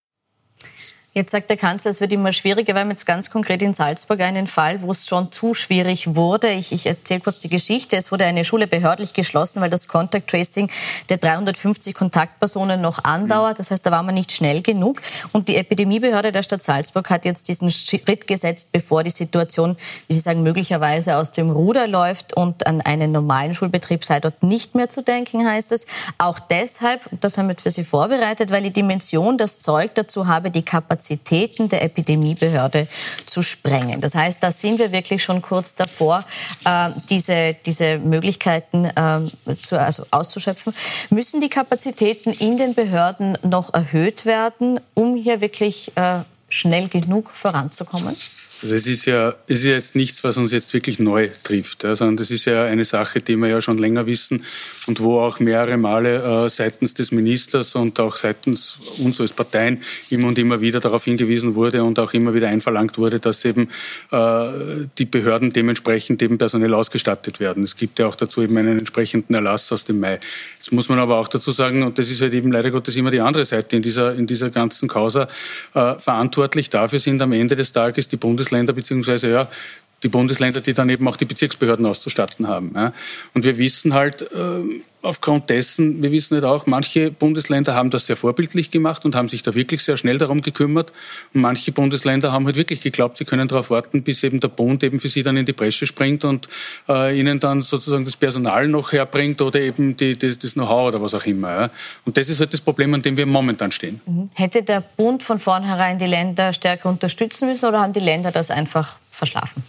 Jetzt 1.13 1.31
sagt 1.31 1.49
der 1.49 1.57
Kanzler, 1.57 1.91
es 1.91 1.99
wird 1.99 2.13
immer 2.13 2.31
schwieriger. 2.31 2.73
Wir 2.73 2.79
haben 2.79 2.89
jetzt 2.89 3.05
ganz 3.05 3.29
konkret 3.29 3.61
in 3.61 3.73
Salzburg 3.73 4.21
einen 4.21 4.47
Fall, 4.47 4.81
wo 4.81 4.91
es 4.91 5.05
schon 5.05 5.29
zu 5.33 5.53
schwierig 5.53 6.15
wurde. 6.15 6.49
Ich, 6.51 6.71
ich 6.71 6.85
erzähle 6.85 7.19
kurz 7.19 7.37
die 7.37 7.49
Geschichte. 7.49 7.97
Es 7.97 8.13
wurde 8.13 8.23
eine 8.23 8.45
Schule 8.45 8.65
behördlich 8.65 9.11
geschlossen, 9.11 9.59
weil 9.59 9.69
das 9.69 9.89
Contact 9.89 10.29
Tracing 10.29 10.71
der 11.09 11.17
350 11.17 11.93
Kontaktpersonen 11.93 12.79
noch 12.79 13.03
andauert. 13.03 13.59
Das 13.59 13.71
heißt, 13.71 13.85
da 13.85 13.91
war 13.91 14.03
man 14.03 14.15
nicht 14.15 14.31
schnell 14.31 14.61
genug. 14.61 15.01
Und 15.33 15.49
die 15.49 15.57
Epidemiebehörde 15.57 16.31
der 16.31 16.43
Stadt 16.43 16.61
Salzburg 16.61 17.09
hat 17.09 17.25
jetzt 17.25 17.49
diesen 17.49 17.69
Schritt 17.71 18.25
gesetzt, 18.25 18.69
bevor 18.71 19.03
die 19.03 19.09
Situation, 19.09 19.75
wie 20.07 20.13
Sie 20.13 20.21
sagen, 20.21 20.43
möglicherweise 20.43 21.17
aus 21.17 21.33
dem 21.33 21.51
Ruder 21.51 21.89
läuft 21.89 22.37
und 22.37 22.65
an 22.67 22.79
einen 22.79 23.11
normalen 23.11 23.53
Schulbetrieb 23.53 24.05
sei 24.05 24.21
dort 24.21 24.43
nicht 24.43 24.75
mehr 24.75 24.87
zu 24.87 25.03
denken, 25.03 25.45
heißt 25.45 25.73
es. 25.73 25.87
Auch 26.17 26.39
deshalb, 26.39 27.09
das 27.19 27.37
haben 27.37 27.47
wir 27.47 27.51
jetzt 27.51 27.63
für 27.63 27.71
Sie 27.71 27.83
vorbereitet, 27.83 28.49
weil 28.49 28.63
die 28.63 28.71
Dimension 28.71 29.37
das 29.37 29.59
Zeug 29.59 29.93
dazu 29.95 30.27
habe, 30.27 30.51
die 30.51 30.63
Kapazität 30.63 31.00
Kapazitäten 31.01 31.67
der 31.67 31.83
Epidemiebehörde 31.83 32.87
zu 33.25 33.41
sprengen. 33.41 34.01
Das 34.01 34.13
heißt, 34.13 34.37
da 34.41 34.51
sind 34.51 34.77
wir 34.77 34.91
wirklich 34.91 35.23
schon 35.23 35.41
kurz 35.41 35.73
davor, 35.73 36.23
äh, 36.63 36.91
diese, 37.09 37.55
diese 37.65 37.97
Möglichkeiten 37.97 38.85
äh, 38.85 39.55
zu, 39.63 39.79
also 39.79 40.05
auszuschöpfen. 40.11 40.73
Müssen 41.09 41.41
die 41.41 41.49
Kapazitäten 41.49 42.31
in 42.33 42.57
den 42.57 42.75
Behörden 42.75 43.35
noch 43.41 43.73
erhöht 43.73 44.25
werden, 44.27 44.79
um 44.93 45.15
hier 45.15 45.41
wirklich 45.41 45.91
äh, 45.95 46.19
schnell 46.49 46.87
genug 46.87 47.31
voranzukommen? 47.31 48.15
Also 48.61 48.75
es 48.75 48.85
ist 48.85 49.05
ja, 49.05 49.33
es 49.47 49.59
ist 49.59 49.65
jetzt 49.65 49.95
nichts, 49.95 50.23
was 50.23 50.37
uns 50.37 50.51
jetzt 50.51 50.71
wirklich 50.71 50.99
neu 50.99 51.29
trifft, 51.43 51.83
ja, 51.83 51.95
sondern 51.95 52.17
das 52.17 52.29
ist 52.29 52.45
ja 52.45 52.63
eine 52.65 52.85
Sache, 52.85 53.19
die 53.19 53.35
wir 53.35 53.49
ja 53.49 53.59
schon 53.59 53.79
länger 53.79 54.05
wissen 54.05 54.43
und 54.85 54.99
wo 54.99 55.19
auch 55.19 55.39
mehrere 55.39 55.77
Male 55.77 56.45
äh, 56.45 56.49
seitens 56.49 56.93
des 56.93 57.11
Ministers 57.11 57.73
und 57.73 57.99
auch 57.99 58.15
seitens 58.15 58.77
uns 58.99 59.19
als 59.19 59.33
Parteien 59.33 59.81
immer 60.11 60.27
und 60.27 60.37
immer 60.37 60.61
wieder 60.61 60.79
darauf 60.79 61.05
hingewiesen 61.05 61.55
wurde 61.55 61.83
und 61.83 61.97
auch 61.97 62.13
immer 62.13 62.35
wieder 62.35 62.49
einverlangt 62.49 62.99
wurde, 62.99 63.19
dass 63.19 63.43
eben 63.45 63.69
äh, 64.11 64.85
die 64.95 65.05
Behörden 65.05 65.53
dementsprechend 65.53 66.21
eben 66.21 66.37
personell 66.37 66.75
ausgestattet 66.75 67.39
werden. 67.39 67.63
Es 67.63 67.75
gibt 67.75 67.97
ja 67.97 68.05
auch 68.05 68.15
dazu 68.15 68.43
eben 68.43 68.55
einen 68.57 68.77
entsprechenden 68.77 69.33
Erlass 69.33 69.71
aus 69.71 69.85
dem 69.85 69.99
Mai. 69.99 70.19
Jetzt 70.57 70.71
muss 70.71 70.87
man 70.87 70.99
aber 70.99 71.17
auch 71.17 71.29
dazu 71.29 71.51
sagen, 71.51 71.81
und 71.81 71.97
das 71.97 72.09
ist 72.09 72.21
halt 72.21 72.33
eben 72.33 72.51
leider 72.51 72.69
Gottes 72.69 72.95
immer 72.95 73.09
die 73.09 73.21
andere 73.21 73.45
Seite 73.45 73.75
in 73.75 73.81
dieser, 73.81 74.13
in 74.13 74.27
dieser 74.27 74.51
ganzen 74.51 74.87
Causa, 74.87 75.27
äh, 75.73 75.95
verantwortlich 75.97 76.69
dafür 76.69 76.99
sind 76.99 77.23
am 77.23 77.31
Ende 77.31 77.55
des 77.55 77.71
Tages 77.71 78.07
die 78.07 78.17
Bundesländer 78.17 78.50
beziehungsweise 78.73 79.31
ja, 79.31 79.47
die 80.03 80.09
Bundesländer, 80.09 80.61
die 80.61 80.73
dann 80.73 80.89
eben 80.89 81.07
auch 81.07 81.15
die 81.15 81.25
Bezirksbehörden 81.25 81.85
auszustatten 81.85 82.47
haben. 82.47 82.73
Und 83.33 83.43
wir 83.43 83.57
wissen 83.57 83.93
halt 83.93 84.23
äh, 84.31 84.81
aufgrund 85.01 85.49
dessen, 85.49 86.01
wir 86.01 86.11
wissen 86.11 86.35
halt 86.35 86.45
auch, 86.45 86.65
manche 86.65 87.11
Bundesländer 87.11 87.73
haben 87.73 87.89
das 87.89 88.05
sehr 88.05 88.15
vorbildlich 88.15 88.71
gemacht 88.71 89.05
und 89.05 89.15
haben 89.15 89.29
sich 89.29 89.43
da 89.43 89.55
wirklich 89.55 89.83
sehr 89.83 89.97
schnell 89.97 90.17
darum 90.17 90.41
gekümmert. 90.41 90.91
Und 91.33 91.41
manche 91.41 91.71
Bundesländer 91.71 92.31
haben 92.31 92.45
halt 92.45 92.55
wirklich 92.55 92.81
geglaubt, 92.81 93.17
sie 93.17 93.25
können 93.25 93.47
darauf 93.47 93.69
warten, 93.69 94.03
bis 94.03 94.23
eben 94.23 94.39
der 94.39 94.49
Bund 94.49 94.83
eben 94.83 94.99
für 94.99 95.09
sie 95.09 95.23
dann 95.23 95.37
in 95.37 95.45
die 95.45 95.53
Bresche 95.53 95.87
springt 95.87 96.23
und 96.23 96.47
äh, 96.87 97.17
ihnen 97.17 97.39
dann 97.39 97.61
sozusagen 97.61 98.05
das 98.05 98.15
Personal 98.15 98.67
noch 98.67 98.91
herbringt 98.91 99.41
oder 99.41 99.59
eben 99.59 99.97
die, 99.97 100.15
die, 100.15 100.37
das 100.37 100.53
Know-how 100.53 100.89
oder 100.89 101.01
was 101.01 101.13
auch 101.13 101.25
immer. 101.25 101.49
Ja. 101.49 101.69
Und 102.05 102.17
das 102.17 102.29
ist 102.29 102.39
halt 102.39 102.53
das 102.53 102.61
Problem, 102.61 102.93
an 102.93 103.01
dem 103.01 103.17
wir 103.17 103.25
momentan 103.25 103.71
stehen. 103.71 104.01
Mhm. 104.05 104.29
Hätte 104.33 104.63
der 104.63 104.81
Bund 104.81 105.23
von 105.23 105.39
vornherein 105.39 105.97
die 105.97 106.05
Länder 106.05 106.53
stärker 106.53 106.89
unterstützen 106.89 107.49
müssen 107.49 107.67
oder 107.67 107.81
haben 107.81 107.93
die 107.93 107.99
Länder 107.99 108.31
das 108.31 108.51
einfach 108.51 108.97
verschlafen? 109.09 109.63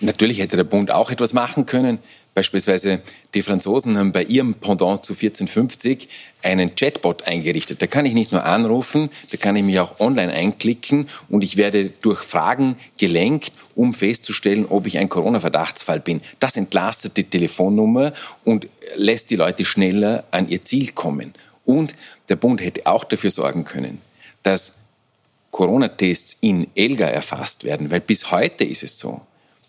Natürlich 0.00 0.38
hätte 0.40 0.56
der 0.56 0.64
Bund 0.64 0.90
auch 0.90 1.10
etwas 1.10 1.32
machen 1.32 1.64
können. 1.64 1.98
Beispielsweise 2.34 3.00
die 3.32 3.40
Franzosen 3.40 3.96
haben 3.96 4.12
bei 4.12 4.22
ihrem 4.22 4.52
Pendant 4.52 5.06
zu 5.06 5.14
1450 5.14 6.06
einen 6.42 6.74
Chatbot 6.74 7.22
eingerichtet. 7.22 7.80
Da 7.80 7.86
kann 7.86 8.04
ich 8.04 8.12
nicht 8.12 8.30
nur 8.30 8.44
anrufen, 8.44 9.08
da 9.30 9.38
kann 9.38 9.56
ich 9.56 9.62
mich 9.62 9.80
auch 9.80 9.98
online 10.00 10.34
einklicken 10.34 11.08
und 11.30 11.42
ich 11.42 11.56
werde 11.56 11.88
durch 11.88 12.20
Fragen 12.20 12.76
gelenkt, 12.98 13.52
um 13.74 13.94
festzustellen, 13.94 14.66
ob 14.68 14.86
ich 14.86 14.98
ein 14.98 15.08
Corona-Verdachtsfall 15.08 16.00
bin. 16.00 16.20
Das 16.38 16.58
entlastet 16.58 17.16
die 17.16 17.24
Telefonnummer 17.24 18.12
und 18.44 18.68
lässt 18.96 19.30
die 19.30 19.36
Leute 19.36 19.64
schneller 19.64 20.24
an 20.30 20.48
ihr 20.48 20.62
Ziel 20.62 20.92
kommen. 20.92 21.32
Und 21.64 21.94
der 22.28 22.36
Bund 22.36 22.60
hätte 22.60 22.86
auch 22.86 23.04
dafür 23.04 23.30
sorgen 23.30 23.64
können, 23.64 24.02
dass 24.42 24.74
Corona-Tests 25.52 26.36
in 26.42 26.66
Elga 26.74 27.06
erfasst 27.06 27.64
werden, 27.64 27.90
weil 27.90 28.00
bis 28.00 28.30
heute 28.30 28.64
ist 28.64 28.82
es 28.82 28.98
so, 28.98 29.22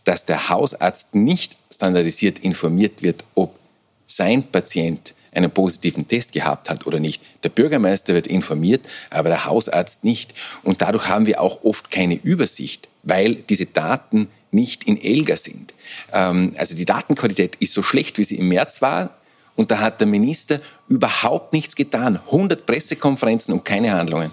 dass 0.07 0.23
der 0.23 0.47
Hausarzt 0.47 1.15
nicht 1.15 1.57
standardisiert 1.69 2.39
informiert 2.39 3.03
wird, 3.03 3.25
ob 3.35 3.59
sein 4.05 4.43
Patient 4.43 5.13
einen 5.33 5.51
positiven 5.51 6.07
Test 6.07 6.31
gehabt 6.31 6.69
hat 6.69 6.87
oder 6.87 6.99
nicht. 6.99 7.21
Der 7.43 7.49
Bürgermeister 7.49 8.13
wird 8.13 8.25
informiert, 8.25 8.87
aber 9.09 9.27
der 9.27 9.45
Hausarzt 9.45 10.05
nicht. 10.05 10.33
Und 10.63 10.81
dadurch 10.81 11.09
haben 11.09 11.25
wir 11.25 11.41
auch 11.41 11.63
oft 11.63 11.91
keine 11.91 12.15
Übersicht, 12.15 12.87
weil 13.03 13.35
diese 13.35 13.65
Daten 13.65 14.29
nicht 14.49 14.85
in 14.85 14.99
Elga 14.99 15.35
sind. 15.35 15.73
Ähm, 16.13 16.53
also 16.57 16.73
die 16.73 16.85
Datenqualität 16.85 17.57
ist 17.57 17.73
so 17.73 17.83
schlecht, 17.83 18.17
wie 18.17 18.23
sie 18.23 18.37
im 18.37 18.47
März 18.47 18.81
war. 18.81 19.17
Und 19.57 19.71
da 19.71 19.79
hat 19.79 19.99
der 19.99 20.07
Minister 20.07 20.61
überhaupt 20.87 21.51
nichts 21.51 21.75
getan. 21.75 22.19
100 22.27 22.65
Pressekonferenzen 22.65 23.53
und 23.53 23.65
keine 23.65 23.91
Handlungen. 23.91 24.31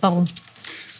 Warum? 0.00 0.26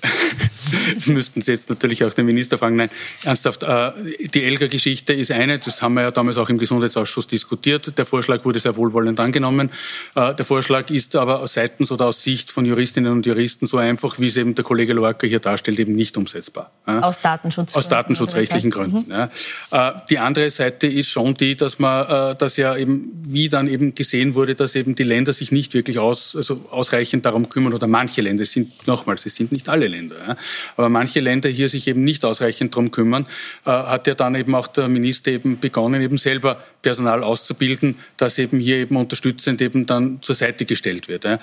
müssten 1.07 1.43
Sie 1.43 1.53
jetzt 1.53 1.69
natürlich 1.69 2.05
auch 2.05 2.13
den 2.13 2.27
Minister 2.27 2.59
fragen. 2.59 2.77
Nein, 2.77 2.91
ernsthaft, 3.25 3.63
äh, 3.63 3.93
die 4.35 4.45
Elga-Geschichte 4.45 5.13
ist 5.13 5.31
eine, 5.31 5.59
das 5.59 5.83
haben 5.83 5.95
wir 5.95 6.03
ja 6.03 6.11
damals 6.11 6.39
auch 6.39 6.49
im 6.49 6.59
Gesundheitsausschuss 6.59 7.27
diskutiert. 7.27 7.97
Der 7.99 8.05
Vorschlag 8.05 8.45
wurde 8.45 8.61
sehr 8.61 8.77
wohlwollend 8.77 9.21
angenommen. 9.21 9.71
Äh, 10.15 10.35
der 10.35 10.45
Vorschlag 10.45 10.91
ist 10.91 11.17
aber 11.17 11.47
seitens 11.47 11.91
oder 11.91 12.07
aus 12.07 12.23
Sicht 12.23 12.51
von 12.51 12.65
Juristinnen 12.65 13.13
und 13.13 13.27
Juristen 13.27 13.67
so 13.67 13.79
einfach, 13.79 14.19
wie 14.19 14.29
es 14.29 14.37
eben 14.37 14.55
der 14.55 14.65
Kollege 14.65 14.93
Loacker 14.93 15.27
hier 15.27 15.41
darstellt, 15.41 15.79
eben 15.79 15.95
nicht 15.95 16.17
umsetzbar. 16.17 16.71
Aus 16.85 17.21
Datenschutz. 17.21 17.75
Aus 17.75 17.89
datenschutzrechtlichen 17.89 18.71
Gründen. 18.71 19.05
Mhm. 19.07 19.29
Ja. 19.71 19.89
Äh, 19.91 20.01
die 20.11 20.19
andere 20.19 20.51
Seite 20.51 20.87
ist 20.87 21.09
schon 21.09 21.35
die, 21.35 21.57
dass 21.57 21.79
man, 21.79 22.37
dass 22.39 22.57
ja 22.57 22.77
eben, 22.77 23.13
wie 23.25 23.49
dann 23.49 23.69
eben 23.69 23.95
gesehen 23.95 24.35
wurde, 24.35 24.55
dass 24.55 24.75
eben 24.75 24.95
die 24.95 25.03
Länder 25.03 25.33
sich 25.33 25.53
nicht 25.53 25.75
wirklich 25.75 25.99
aus, 25.99 26.37
also 26.37 26.67
ausreichend 26.71 27.27
darum 27.27 27.49
kümmern 27.49 27.75
oder 27.75 27.87
manche 27.87 28.23
Länder, 28.23 28.43
es 28.43 28.53
sind 28.53 28.87
nochmals, 28.87 29.27
es 29.27 29.37
sind 29.37 29.53
nicht 29.53 29.69
alle 29.69 29.89
Länder. 29.89 30.37
Ja 30.77 30.89
aber 30.89 30.89
manche 30.89 31.21
Länder 31.21 31.49
hier 31.49 31.69
sich 31.69 31.87
eben 31.89 32.05
nicht 32.05 32.25
ausreichend 32.25 32.75
darum 32.75 32.91
kümmern, 32.91 33.27
äh, 33.67 33.71
hat 33.71 34.07
ja 34.07 34.15
dann 34.15 34.35
eben 34.35 34.55
auch 34.55 34.67
der 34.67 34.89
Minister 34.89 35.31
eben 35.31 35.59
begonnen, 35.61 36.01
eben 36.01 36.19
selber 36.19 36.63
Personal 36.83 37.23
auszubilden, 37.23 37.97
das 38.17 38.39
eben 38.39 38.59
hier 38.59 38.77
eben 38.77 38.97
unterstützend 38.97 39.61
eben 39.61 39.87
dann 39.87 40.23
zur 40.23 40.35
Seite 40.35 40.65
gestellt 40.65 41.09
wird. 41.09 41.25
Äh, 41.25 41.39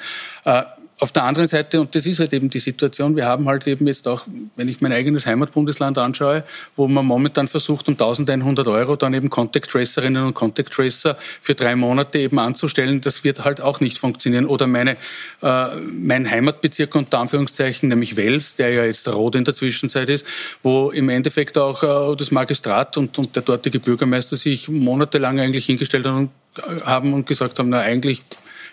auf 1.00 1.12
der 1.12 1.24
anderen 1.24 1.48
Seite, 1.50 1.82
und 1.82 1.94
das 1.94 2.06
ist 2.06 2.20
halt 2.20 2.32
eben 2.32 2.50
die 2.50 2.60
Situation, 2.60 3.18
wir 3.18 3.26
haben 3.26 3.50
halt 3.50 3.68
eben 3.68 3.86
jetzt 3.86 4.08
auch, 4.08 4.24
wenn 4.56 4.70
ich 4.70 4.80
mein 4.80 4.94
eigenes 4.94 5.26
Heimatbundesland 5.26 5.98
anschaue, 5.98 6.42
wo 6.78 6.88
man 6.88 7.06
momentan 7.06 7.50
versucht, 7.50 7.90
um 7.90 7.96
1100 7.96 8.66
Euro 8.68 8.96
dann 8.96 9.14
eben 9.14 9.30
Contact 9.30 9.70
Tracerinnen 9.70 10.26
und 10.26 10.34
Contact 10.34 10.72
Tracer 10.72 11.18
für 11.42 11.54
drei 11.54 11.76
Monate 11.76 12.20
eben 12.20 12.40
anzustellen, 12.40 13.02
das 13.02 13.26
wird 13.26 13.44
halt 13.44 13.60
auch 13.60 13.82
nicht 13.82 13.98
funktionieren. 13.98 14.46
Oder 14.46 14.68
meine, 14.68 14.96
äh, 15.42 15.76
mein 15.82 16.32
Heimatbezirk 16.32 16.96
unter 16.96 17.20
Anführungszeichen, 17.20 17.90
nämlich 17.90 18.16
Wels, 18.16 18.56
der 18.56 18.70
ja 18.70 18.86
jetzt 18.86 19.06
rot 19.10 19.36
in 19.36 19.44
der 19.44 19.54
Zwischenzeit 19.54 20.08
ist, 20.08 20.26
wo 20.64 20.92
im 20.92 21.10
Endeffekt 21.10 21.58
auch 21.58 22.14
äh, 22.14 22.16
das 22.16 22.32
Magistrat 22.32 22.96
und, 22.98 23.18
und 23.20 23.36
der 23.36 23.44
dortige 23.44 23.80
Bürgermeister 23.80 24.38
sich 24.38 24.70
monatelang 24.70 25.42
eigentlich 25.42 25.66
hingestellt 25.66 26.06
haben 26.06 26.30
und, 26.58 26.86
haben 26.86 27.14
und 27.14 27.28
gesagt 27.28 27.60
haben, 27.60 27.68
na 27.68 27.82
eigentlich 27.82 28.24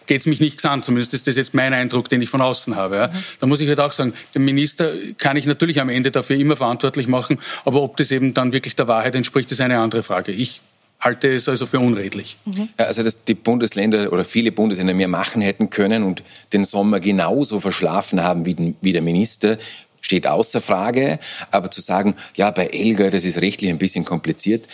geht 0.07 0.21
es 0.21 0.27
mich 0.27 0.41
nichts 0.41 0.65
an. 0.65 0.83
Zumindest 0.83 1.15
ist 1.15 1.27
das 1.27 1.37
jetzt 1.37 1.55
mein 1.55 1.73
Eindruck, 1.73 2.09
den 2.09 2.23
ich 2.23 2.29
von 2.29 2.41
außen 2.41 2.77
habe. 2.77 2.97
Ja. 2.97 3.07
Mhm. 3.09 3.25
Da 3.41 3.47
muss 3.47 3.61
ich 3.61 3.69
halt 3.69 3.81
auch 3.81 3.93
sagen, 3.93 4.13
den 4.35 4.45
Minister 4.45 4.91
kann 5.19 5.37
ich 5.37 5.47
natürlich 5.47 5.81
am 5.81 5.89
Ende 5.89 6.11
dafür 6.11 6.37
immer 6.37 6.57
verantwortlich 6.57 7.07
machen, 7.07 7.39
aber 7.65 7.83
ob 7.83 7.97
das 7.97 8.11
eben 8.11 8.35
dann 8.35 8.53
wirklich 8.53 8.77
der 8.77 8.89
Wahrheit 8.89 9.15
entspricht, 9.15 9.51
ist 9.53 9.61
eine 9.61 9.79
andere 9.79 10.03
Frage. 10.03 10.33
Ich 10.33 10.61
halte 11.03 11.35
es 11.35 11.49
also 11.49 11.67
für 11.67 11.81
unredlich. 11.81 12.37
Mhm. 12.45 12.69
Also, 12.77 13.03
dass 13.03 13.25
die 13.25 13.35
Bundesländer 13.35 14.13
oder 14.13 14.25
viele 14.25 14.53
Bundesländer 14.53 14.95
mehr 14.95 15.09
machen 15.09 15.43
hätten 15.43 15.69
können 15.69 16.05
und 16.05 16.23
den 16.53 16.65
Sommer 16.65 17.01
genauso 17.01 17.61
verschlafen 17.61 18.23
haben 18.23 18.45
wie, 18.45 18.55
den, 18.55 18.77
wie 18.81 18.93
der 18.93 19.03
Minister, 19.03 19.59
steht 20.01 20.27
außer 20.27 20.61
Frage. 20.61 21.19
Aber 21.51 21.71
zu 21.71 21.81
sagen, 21.81 22.15
ja, 22.37 22.51
bei 22.51 22.67
Elga, 22.67 23.11
das 23.11 23.25
ist 23.25 23.41
rechtlich 23.41 23.71
ein 23.71 23.79
bisschen 23.79 24.05
kompliziert, 24.05 24.67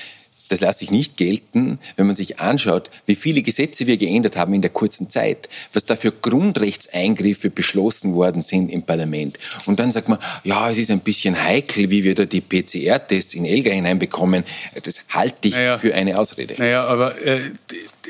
das 0.49 0.61
lässt 0.61 0.79
sich 0.79 0.91
nicht 0.91 1.17
gelten, 1.17 1.79
wenn 1.97 2.07
man 2.07 2.17
sich 2.17 2.41
anschaut, 2.41 2.91
wie 3.07 3.15
viele 3.15 3.43
Gesetze 3.43 3.87
wir 3.87 3.97
geändert 3.97 4.37
haben 4.37 4.55
in 4.55 4.63
der 4.63 4.71
kurzen 4.71 5.11
Zeit, 5.11 5.49
was 5.73 5.85
da 5.85 5.97
für 5.97 6.13
Grundrechtseingriffe 6.13 7.51
beschlossen 7.51 8.15
worden 8.15 8.43
sind 8.43 8.71
im 8.73 8.83
Parlament. 8.83 9.39
Und 9.67 9.81
dann 9.81 9.93
sagt 9.93 10.09
man, 10.09 10.19
ja, 10.45 10.71
es 10.71 10.79
ist 10.79 10.91
ein 10.91 11.01
bisschen 11.01 11.43
heikel, 11.43 11.91
wie 11.91 12.05
wir 12.05 12.15
da 12.15 12.25
die 12.25 12.41
PCR-Tests 12.41 13.35
in 13.35 13.45
Elga 13.45 13.71
hineinbekommen. 13.71 14.45
Das 14.83 15.01
halte 15.11 15.49
ich 15.49 15.55
naja, 15.55 15.79
für 15.79 15.95
eine 15.95 16.19
Ausrede. 16.19 16.55
Naja, 16.59 16.85
aber 16.87 17.21
äh, 17.25 17.41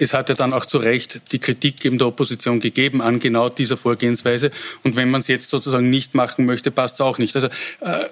es 0.01 0.15
hat 0.15 0.29
ja 0.29 0.35
dann 0.35 0.53
auch 0.53 0.67
zu 0.67 0.79
Recht 0.79 1.21
die 1.33 1.39
Kritik 1.39 1.85
eben 1.85 1.99
der 1.99 2.07
Opposition 2.07 2.61
gegeben 2.61 3.03
an 3.03 3.21
genau 3.21 3.49
dieser 3.49 3.77
Vorgehensweise. 3.77 4.51
Und 4.85 4.97
wenn 4.97 5.11
man 5.11 5.21
es 5.21 5.29
jetzt 5.29 5.51
sozusagen 5.51 5.91
nicht 5.91 6.15
machen 6.15 6.47
möchte, 6.47 6.71
passt 6.71 6.97
es 6.97 7.01
auch 7.01 7.19
nicht. 7.19 7.35
Also 7.35 7.49
äh, 7.81 8.07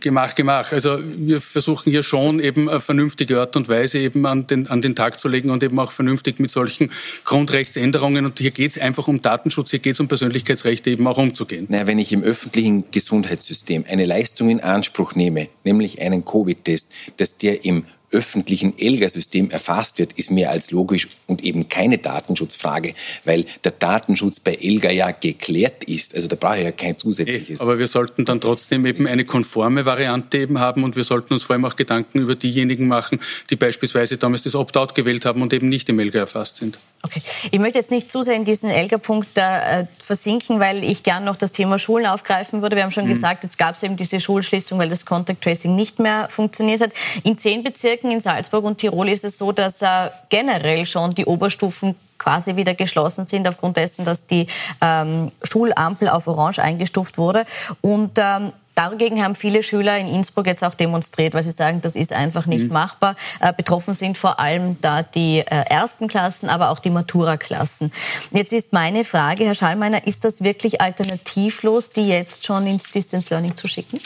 Gemach, 0.00 0.34
Gemach. 0.34 0.72
Also 0.72 0.98
wir 1.02 1.40
versuchen 1.40 1.90
hier 1.90 2.02
schon 2.02 2.38
eben 2.38 2.68
eine 2.68 2.80
vernünftige 2.80 3.40
Art 3.40 3.56
und 3.56 3.68
Weise 3.68 3.98
eben 3.98 4.26
an 4.26 4.46
den, 4.46 4.66
an 4.66 4.82
den 4.82 4.94
Tag 4.94 5.18
zu 5.18 5.26
legen 5.26 5.48
und 5.50 5.62
eben 5.62 5.78
auch 5.78 5.90
vernünftig 5.90 6.38
mit 6.38 6.50
solchen 6.50 6.90
Grundrechtsänderungen. 7.24 8.26
Und 8.26 8.38
hier 8.38 8.50
geht 8.50 8.72
es 8.72 8.78
einfach 8.78 9.08
um 9.08 9.22
Datenschutz, 9.22 9.70
hier 9.70 9.78
geht 9.78 9.94
es 9.94 10.00
um 10.00 10.08
Persönlichkeitsrechte 10.08 10.90
eben 10.90 11.06
auch 11.06 11.16
umzugehen. 11.16 11.66
Naja, 11.70 11.86
wenn 11.86 11.98
ich 11.98 12.12
im 12.12 12.22
öffentlichen 12.22 12.84
Gesundheitssystem 12.90 13.86
eine 13.88 14.04
Leistung 14.04 14.50
in 14.50 14.60
Anspruch 14.60 15.14
nehme, 15.14 15.48
nämlich 15.64 16.00
einen 16.02 16.26
Covid-Test, 16.26 16.92
dass 17.16 17.38
der 17.38 17.64
im 17.64 17.84
öffentlichen 18.14 18.78
ELGA-System 18.78 19.50
erfasst 19.50 19.98
wird, 19.98 20.12
ist 20.14 20.30
mehr 20.30 20.50
als 20.50 20.70
logisch 20.70 21.08
und 21.26 21.44
eben 21.44 21.68
keine 21.68 21.98
Datenschutzfrage, 21.98 22.94
weil 23.24 23.44
der 23.64 23.72
Datenschutz 23.72 24.40
bei 24.40 24.54
ELGA 24.54 24.90
ja 24.90 25.10
geklärt 25.10 25.84
ist. 25.84 26.14
Also 26.14 26.28
da 26.28 26.36
brauche 26.36 26.58
ich 26.58 26.64
ja 26.64 26.72
kein 26.72 26.96
zusätzliches. 26.96 27.60
Aber 27.60 27.78
wir 27.78 27.88
sollten 27.88 28.24
dann 28.24 28.40
trotzdem 28.40 28.86
eben 28.86 29.06
eine 29.06 29.24
konforme 29.24 29.84
Variante 29.84 30.38
eben 30.38 30.60
haben 30.60 30.84
und 30.84 30.96
wir 30.96 31.04
sollten 31.04 31.34
uns 31.34 31.42
vor 31.42 31.54
allem 31.54 31.64
auch 31.64 31.76
Gedanken 31.76 32.20
über 32.20 32.34
diejenigen 32.34 32.86
machen, 32.86 33.20
die 33.50 33.56
beispielsweise 33.56 34.16
damals 34.16 34.44
das 34.44 34.54
Opt-out 34.54 34.94
gewählt 34.94 35.24
haben 35.24 35.42
und 35.42 35.52
eben 35.52 35.68
nicht 35.68 35.88
im 35.88 35.98
ELGA 35.98 36.20
erfasst 36.20 36.58
sind. 36.58 36.78
Okay. 37.02 37.20
Ich 37.50 37.58
möchte 37.58 37.78
jetzt 37.78 37.90
nicht 37.90 38.10
zu 38.10 38.22
sehr 38.22 38.34
in 38.34 38.44
diesen 38.44 38.70
ELGA-Punkt 38.70 39.36
äh, 39.36 39.86
versinken, 39.98 40.60
weil 40.60 40.82
ich 40.82 41.02
gern 41.02 41.24
noch 41.24 41.36
das 41.36 41.52
Thema 41.52 41.78
Schulen 41.78 42.06
aufgreifen 42.06 42.62
würde. 42.62 42.76
Wir 42.76 42.84
haben 42.84 42.92
schon 42.92 43.04
mhm. 43.04 43.10
gesagt, 43.10 43.42
jetzt 43.42 43.58
gab 43.58 43.76
es 43.76 43.82
eben 43.82 43.96
diese 43.96 44.20
Schulschließung, 44.20 44.78
weil 44.78 44.88
das 44.88 45.04
Contact 45.04 45.42
Tracing 45.42 45.74
nicht 45.74 45.98
mehr 45.98 46.28
funktioniert 46.30 46.80
hat. 46.80 46.92
In 47.24 47.36
zehn 47.36 47.62
Bezirken 47.62 48.03
Bezirken 48.04 48.10
in 48.10 48.20
Salzburg 48.20 48.64
und 48.64 48.78
Tirol 48.78 49.08
ist 49.08 49.24
es 49.24 49.38
so, 49.38 49.52
dass 49.52 49.80
äh, 49.82 50.10
generell 50.28 50.84
schon 50.86 51.14
die 51.14 51.24
Oberstufen 51.24 51.96
quasi 52.18 52.56
wieder 52.56 52.74
geschlossen 52.74 53.24
sind 53.24 53.48
aufgrund 53.48 53.76
dessen, 53.76 54.04
dass 54.04 54.26
die 54.26 54.46
ähm, 54.80 55.32
Schulampel 55.42 56.08
auf 56.08 56.26
Orange 56.26 56.60
eingestuft 56.60 57.18
wurde. 57.18 57.46
Und 57.80 58.18
ähm, 58.18 58.52
Dagegen 58.76 59.22
haben 59.22 59.36
viele 59.36 59.62
Schüler 59.62 59.96
in 59.98 60.08
Innsbruck 60.08 60.48
jetzt 60.48 60.64
auch 60.64 60.74
demonstriert, 60.74 61.32
weil 61.32 61.44
sie 61.44 61.52
sagen, 61.52 61.80
das 61.80 61.94
ist 61.94 62.12
einfach 62.12 62.46
nicht 62.46 62.64
mhm. 62.64 62.72
machbar. 62.72 63.14
Äh, 63.40 63.52
betroffen 63.52 63.94
sind 63.94 64.18
vor 64.18 64.40
allem 64.40 64.80
da 64.80 65.04
die 65.04 65.38
äh, 65.38 65.44
ersten 65.70 66.08
Klassen, 66.08 66.48
aber 66.48 66.70
auch 66.70 66.80
die 66.80 66.90
Matura-Klassen. 66.90 67.92
Jetzt 68.32 68.52
ist 68.52 68.72
meine 68.72 69.04
Frage, 69.04 69.44
Herr 69.44 69.54
Schallmeiner, 69.54 70.08
ist 70.08 70.24
das 70.24 70.42
wirklich 70.42 70.80
alternativlos, 70.80 71.90
die 71.90 72.08
jetzt 72.08 72.44
schon 72.44 72.66
ins 72.66 72.90
Distance 72.90 73.32
Learning 73.32 73.54
zu 73.54 73.68
schicken? 73.68 74.00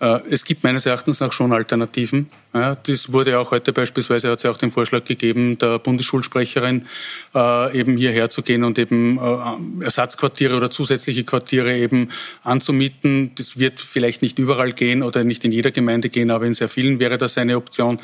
Äh, 0.00 0.20
es 0.30 0.46
gibt 0.46 0.64
meines 0.64 0.86
Erachtens 0.86 1.20
auch 1.20 1.32
schon 1.34 1.52
Alternativen. 1.52 2.28
Ja, 2.54 2.76
das 2.76 3.12
wurde 3.12 3.36
auch 3.40 3.50
heute 3.50 3.72
beispielsweise, 3.72 4.30
hat 4.30 4.36
es 4.36 4.44
ja 4.44 4.50
auch 4.52 4.56
den 4.56 4.70
Vorschlag 4.70 5.04
gegeben, 5.04 5.58
der 5.58 5.80
Bundesschulsprecherin 5.80 6.86
äh, 7.34 7.76
eben 7.76 7.96
hierher 7.96 8.30
zu 8.30 8.42
gehen 8.42 8.62
und 8.62 8.78
eben 8.78 9.18
äh, 9.18 9.84
Ersatzquartiere 9.84 10.56
oder 10.56 10.70
zusätzliche 10.70 11.24
Quartiere 11.24 11.76
eben 11.76 12.10
anzumieten. 12.44 13.32
Das 13.34 13.58
wird 13.58 13.80
vielleicht 13.80 14.22
nicht 14.22 14.38
überall 14.38 14.72
gehen 14.72 15.02
oder 15.02 15.24
nicht 15.24 15.44
in 15.44 15.50
jeder 15.50 15.72
Gemeinde 15.72 16.10
gehen, 16.10 16.30
aber 16.30 16.46
in 16.46 16.54
sehr 16.54 16.68
vielen 16.68 17.00
wäre 17.00 17.18
das 17.18 17.36
eine 17.38 17.56
Option. 17.56 17.98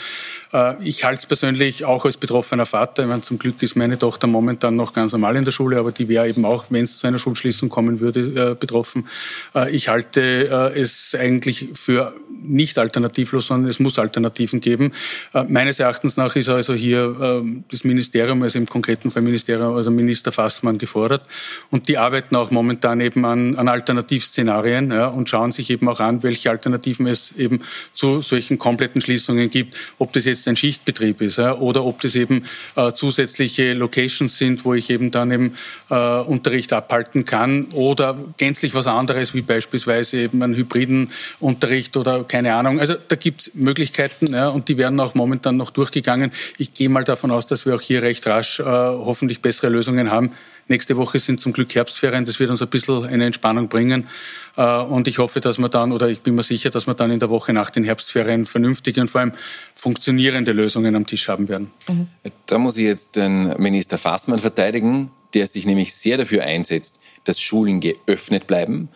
Äh, 0.52 0.82
ich 0.82 1.04
halte 1.04 1.20
es 1.20 1.26
persönlich 1.26 1.84
auch 1.84 2.04
als 2.04 2.16
betroffener 2.16 2.66
Vater. 2.66 3.04
Ich 3.04 3.08
meine, 3.08 3.22
zum 3.22 3.38
Glück 3.38 3.62
ist 3.62 3.76
meine 3.76 4.00
Tochter 4.00 4.26
momentan 4.26 4.74
noch 4.74 4.92
ganz 4.92 5.12
normal 5.12 5.36
in 5.36 5.44
der 5.44 5.52
Schule, 5.52 5.78
aber 5.78 5.92
die 5.92 6.08
wäre 6.08 6.28
eben 6.28 6.44
auch, 6.44 6.64
wenn 6.70 6.82
es 6.82 6.98
zu 6.98 7.06
einer 7.06 7.18
Schulschließung 7.18 7.68
kommen 7.68 8.00
würde, 8.00 8.50
äh, 8.50 8.54
betroffen. 8.56 9.06
Äh, 9.54 9.70
ich 9.70 9.88
halte 9.88 10.72
äh, 10.74 10.80
es 10.80 11.14
eigentlich 11.14 11.68
für 11.74 12.16
nicht 12.42 12.78
alternativlos, 12.78 13.46
sondern 13.46 13.70
es 13.70 13.78
muss 13.78 13.96
alternativ 14.00 14.39
Alternativen 14.40 14.61
geben. 14.61 14.92
Äh, 15.35 15.44
meines 15.48 15.79
Erachtens 15.79 16.16
nach 16.16 16.37
ist 16.37 16.48
also 16.48 16.74
hier 16.74 17.16
ähm, 17.20 17.64
das 17.70 17.85
Ministerium, 17.85 18.42
also 18.42 18.59
im 18.59 18.66
konkreten 18.66 19.11
Fall 19.11 19.22
Ministerium, 19.22 19.76
also 19.76 19.90
Minister 19.90 20.33
Fassmann 20.33 20.79
gefordert. 20.79 21.22
Und 21.70 21.88
die 21.88 21.98
arbeiten 21.98 22.37
auch 22.37 22.50
momentan 22.50 23.00
eben 23.00 23.24
an, 23.24 23.57
an 23.57 23.68
Alternativszenarien 23.68 24.90
ja, 24.90 25.07
und 25.07 25.29
schauen 25.29 25.53
sich 25.53 25.70
eben 25.70 25.88
auch 25.88 26.00
an, 26.00 26.22
welche 26.22 26.50
Alternativen 26.50 27.07
es 27.07 27.33
eben 27.37 27.61
zu 27.92 28.22
solchen 28.22 28.59
kompletten 28.59 29.00
Schließungen 29.00 29.50
gibt. 29.50 29.76
Ob 29.98 30.12
das 30.12 30.24
jetzt 30.24 30.48
ein 30.48 30.57
Schichtbetrieb 30.57 31.20
ist 31.20 31.38
ja, 31.38 31.57
oder 31.57 31.85
ob 31.85 32.00
das 32.00 32.14
eben 32.14 32.44
äh, 32.76 32.92
zusätzliche 32.92 33.74
Locations 33.74 34.37
sind, 34.37 34.64
wo 34.64 34.74
ich 34.74 34.90
eben 34.90 35.11
dann 35.11 35.31
eben 35.31 35.55
äh, 35.90 36.20
Unterricht 36.20 36.72
abhalten 36.72 37.24
kann 37.24 37.66
oder 37.72 38.16
gänzlich 38.37 38.74
was 38.74 38.87
anderes, 38.87 39.35
wie 39.35 39.42
beispielsweise 39.42 40.18
eben 40.18 40.42
einen 40.42 40.55
hybriden 40.55 41.11
Unterricht 41.40 41.96
oder 41.96 42.24
keine 42.24 42.55
Ahnung. 42.55 42.81
Also 42.81 42.94
da 43.09 43.16
gibt 43.16 43.42
es 43.42 43.55
Möglichkeiten 43.55 44.29
ja, 44.32 44.48
und 44.48 44.68
die 44.68 44.76
werden 44.76 44.98
auch 45.00 45.14
momentan 45.14 45.56
noch 45.56 45.70
durchgegangen. 45.70 46.32
Ich 46.58 46.74
gehe 46.74 46.88
mal 46.88 47.04
davon 47.04 47.30
aus, 47.30 47.46
dass 47.46 47.66
wir 47.66 47.74
auch 47.74 47.80
hier 47.80 48.02
recht 48.02 48.26
rasch 48.26 48.60
äh, 48.60 48.64
hoffentlich 48.64 49.40
bessere 49.42 49.68
Lösungen 49.68 50.10
haben. 50.10 50.32
Nächste 50.68 50.96
Woche 50.96 51.18
sind 51.18 51.40
zum 51.40 51.52
Glück 51.52 51.74
Herbstferien. 51.74 52.24
Das 52.24 52.38
wird 52.38 52.48
uns 52.48 52.62
ein 52.62 52.68
bisschen 52.68 53.04
eine 53.04 53.26
Entspannung 53.26 53.68
bringen. 53.68 54.06
Äh, 54.56 54.62
und 54.62 55.08
ich 55.08 55.18
hoffe, 55.18 55.40
dass 55.40 55.58
wir 55.58 55.68
dann, 55.68 55.90
oder 55.90 56.08
ich 56.08 56.22
bin 56.22 56.36
mir 56.36 56.44
sicher, 56.44 56.70
dass 56.70 56.86
wir 56.86 56.94
dann 56.94 57.10
in 57.10 57.18
der 57.18 57.28
Woche 57.28 57.52
nach 57.52 57.70
den 57.70 57.82
Herbstferien 57.84 58.46
vernünftige 58.46 59.00
und 59.00 59.08
vor 59.08 59.20
allem 59.20 59.32
funktionierende 59.74 60.52
Lösungen 60.52 60.94
am 60.94 61.06
Tisch 61.06 61.28
haben 61.28 61.48
werden. 61.48 61.70
Mhm. 61.88 62.06
Da 62.46 62.58
muss 62.58 62.76
ich 62.76 62.84
jetzt 62.84 63.16
den 63.16 63.54
Minister 63.58 63.98
Fassmann 63.98 64.38
verteidigen, 64.38 65.10
der 65.34 65.46
sich 65.46 65.66
nämlich 65.66 65.94
sehr 65.94 66.16
dafür 66.16 66.42
einsetzt, 66.42 67.00
dass 67.24 67.40
Schulen 67.40 67.80
geöffnet 67.80 68.46
bleiben. 68.46 68.88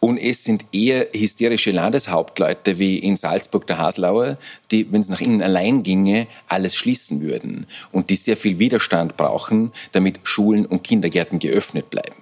Und 0.00 0.18
es 0.18 0.42
sind 0.42 0.64
eher 0.72 1.06
hysterische 1.14 1.70
Landeshauptleute 1.70 2.78
wie 2.78 2.98
in 2.98 3.16
Salzburg 3.16 3.68
der 3.68 3.78
Haslauer, 3.78 4.36
die, 4.72 4.90
wenn 4.92 5.00
es 5.00 5.08
nach 5.08 5.20
ihnen 5.20 5.42
allein 5.42 5.84
ginge, 5.84 6.26
alles 6.48 6.74
schließen 6.74 7.20
würden 7.20 7.66
und 7.92 8.10
die 8.10 8.16
sehr 8.16 8.36
viel 8.36 8.58
Widerstand 8.58 9.16
brauchen, 9.16 9.70
damit 9.92 10.18
Schulen 10.24 10.66
und 10.66 10.82
Kindergärten 10.82 11.38
geöffnet 11.38 11.88
bleiben. 11.90 12.16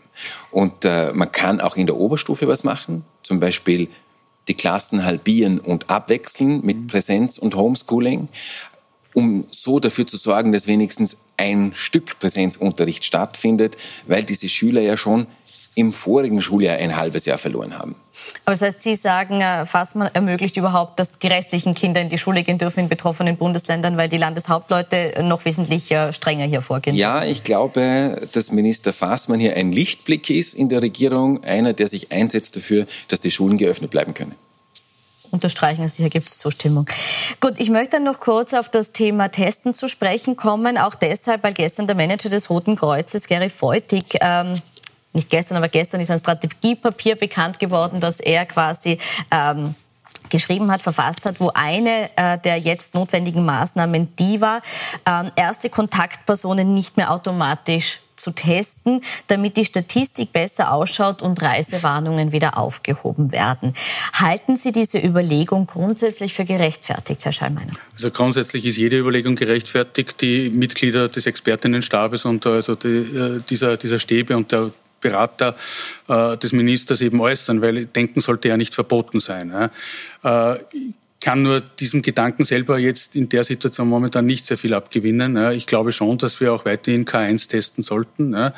Und 0.50 0.84
äh, 0.84 1.12
man 1.14 1.32
kann 1.32 1.60
auch 1.60 1.76
in 1.76 1.86
der 1.86 1.96
Oberstufe 1.96 2.46
was 2.48 2.64
machen, 2.64 3.04
zum 3.22 3.40
Beispiel 3.40 3.88
die 4.48 4.54
Klassen 4.54 5.04
halbieren 5.04 5.60
und 5.60 5.88
abwechseln 5.88 6.60
mit 6.64 6.88
Präsenz 6.88 7.38
und 7.38 7.54
Homeschooling, 7.54 8.28
um 9.20 9.44
so 9.50 9.80
dafür 9.80 10.06
zu 10.06 10.16
sorgen, 10.16 10.52
dass 10.52 10.66
wenigstens 10.66 11.18
ein 11.36 11.72
Stück 11.74 12.18
Präsenzunterricht 12.18 13.04
stattfindet, 13.04 13.76
weil 14.06 14.24
diese 14.24 14.48
Schüler 14.48 14.80
ja 14.80 14.96
schon 14.96 15.26
im 15.74 15.92
vorigen 15.92 16.42
Schuljahr 16.42 16.78
ein 16.78 16.96
halbes 16.96 17.26
Jahr 17.26 17.38
verloren 17.38 17.78
haben. 17.78 17.94
Aber 18.44 18.54
das 18.54 18.62
heißt, 18.62 18.82
Sie 18.82 18.94
sagen, 18.94 19.40
äh, 19.40 19.64
Fassmann 19.66 20.10
ermöglicht 20.12 20.56
überhaupt, 20.56 20.98
dass 20.98 21.16
die 21.18 21.28
restlichen 21.28 21.74
Kinder 21.74 22.00
in 22.00 22.08
die 22.08 22.18
Schule 22.18 22.42
gehen 22.42 22.58
dürfen 22.58 22.80
in 22.80 22.88
betroffenen 22.88 23.36
Bundesländern, 23.36 23.96
weil 23.96 24.08
die 24.08 24.18
Landeshauptleute 24.18 25.22
noch 25.22 25.44
wesentlich 25.44 25.90
äh, 25.90 26.12
strenger 26.12 26.44
hier 26.44 26.60
vorgehen. 26.60 26.96
Ja, 26.96 27.24
ich 27.24 27.44
glaube, 27.44 28.28
dass 28.32 28.50
Minister 28.52 28.92
Fassmann 28.92 29.38
hier 29.38 29.56
ein 29.56 29.70
Lichtblick 29.70 30.28
ist 30.28 30.54
in 30.54 30.68
der 30.68 30.82
Regierung, 30.82 31.44
einer, 31.44 31.72
der 31.72 31.88
sich 31.88 32.10
einsetzt 32.10 32.56
dafür, 32.56 32.86
dass 33.08 33.20
die 33.20 33.30
Schulen 33.30 33.56
geöffnet 33.56 33.90
bleiben 33.90 34.12
können 34.12 34.34
unterstreichen. 35.32 35.82
Also 35.82 35.98
hier 35.98 36.10
gibt 36.10 36.28
es 36.28 36.38
Zustimmung. 36.38 36.86
Gut, 37.40 37.54
ich 37.56 37.70
möchte 37.70 37.96
dann 37.96 38.04
noch 38.04 38.20
kurz 38.20 38.54
auf 38.54 38.68
das 38.68 38.92
Thema 38.92 39.28
Testen 39.28 39.74
zu 39.74 39.88
sprechen 39.88 40.36
kommen. 40.36 40.78
Auch 40.78 40.94
deshalb, 40.94 41.42
weil 41.42 41.54
gestern 41.54 41.86
der 41.86 41.96
Manager 41.96 42.28
des 42.28 42.50
Roten 42.50 42.76
Kreuzes, 42.76 43.26
Gary 43.26 43.50
Feutig, 43.50 44.04
ähm, 44.20 44.62
nicht 45.12 45.28
gestern, 45.28 45.56
aber 45.56 45.68
gestern 45.68 46.00
ist 46.00 46.10
ein 46.10 46.20
Strategiepapier 46.20 47.16
bekannt 47.16 47.58
geworden, 47.58 48.00
das 48.00 48.20
er 48.20 48.46
quasi 48.46 48.98
ähm, 49.32 49.74
geschrieben 50.28 50.70
hat, 50.70 50.82
verfasst 50.82 51.24
hat, 51.24 51.40
wo 51.40 51.50
eine 51.52 52.10
äh, 52.16 52.38
der 52.38 52.58
jetzt 52.58 52.94
notwendigen 52.94 53.44
Maßnahmen 53.44 54.14
die 54.16 54.40
war, 54.40 54.62
äh, 55.04 55.30
erste 55.36 55.68
Kontaktpersonen 55.68 56.72
nicht 56.74 56.96
mehr 56.96 57.10
automatisch 57.10 58.00
zu 58.20 58.32
testen, 58.32 59.00
damit 59.26 59.56
die 59.56 59.64
Statistik 59.64 60.32
besser 60.32 60.72
ausschaut 60.72 61.22
und 61.22 61.40
Reisewarnungen 61.42 62.32
wieder 62.32 62.58
aufgehoben 62.58 63.32
werden. 63.32 63.72
Halten 64.12 64.56
Sie 64.56 64.72
diese 64.72 64.98
Überlegung 64.98 65.66
grundsätzlich 65.66 66.34
für 66.34 66.44
gerechtfertigt, 66.44 67.24
Herr 67.24 67.32
Schallmeiner? 67.32 67.72
Also 67.94 68.10
grundsätzlich 68.10 68.66
ist 68.66 68.76
jede 68.76 68.98
Überlegung 68.98 69.36
gerechtfertigt. 69.36 70.20
Die 70.20 70.50
Mitglieder 70.50 71.08
des 71.08 71.26
Expertinnenstabes 71.26 72.24
und 72.24 72.46
also 72.46 72.74
die, 72.74 72.88
äh, 72.88 73.40
dieser, 73.48 73.76
dieser 73.76 73.98
Stäbe 73.98 74.36
und 74.36 74.52
der 74.52 74.70
Berater 75.00 75.56
äh, 76.08 76.36
des 76.36 76.52
Ministers 76.52 77.00
eben 77.00 77.20
äußern, 77.20 77.62
weil 77.62 77.86
denken 77.86 78.20
sollte 78.20 78.48
ja 78.48 78.56
nicht 78.56 78.74
verboten 78.74 79.18
sein. 79.20 79.70
Äh, 80.22 80.58
kann 81.20 81.42
nur 81.42 81.60
diesem 81.60 82.00
Gedanken 82.00 82.44
selber 82.44 82.78
jetzt 82.78 83.14
in 83.14 83.28
der 83.28 83.44
Situation 83.44 83.88
momentan 83.88 84.24
nicht 84.24 84.46
sehr 84.46 84.56
viel 84.56 84.72
abgewinnen. 84.72 85.52
Ich 85.52 85.66
glaube 85.66 85.92
schon, 85.92 86.16
dass 86.16 86.40
wir 86.40 86.52
auch 86.52 86.64
weiterhin 86.64 87.04
K1 87.04 87.50
testen 87.50 87.84
sollten. 87.84 88.32
Äh, 88.32 88.50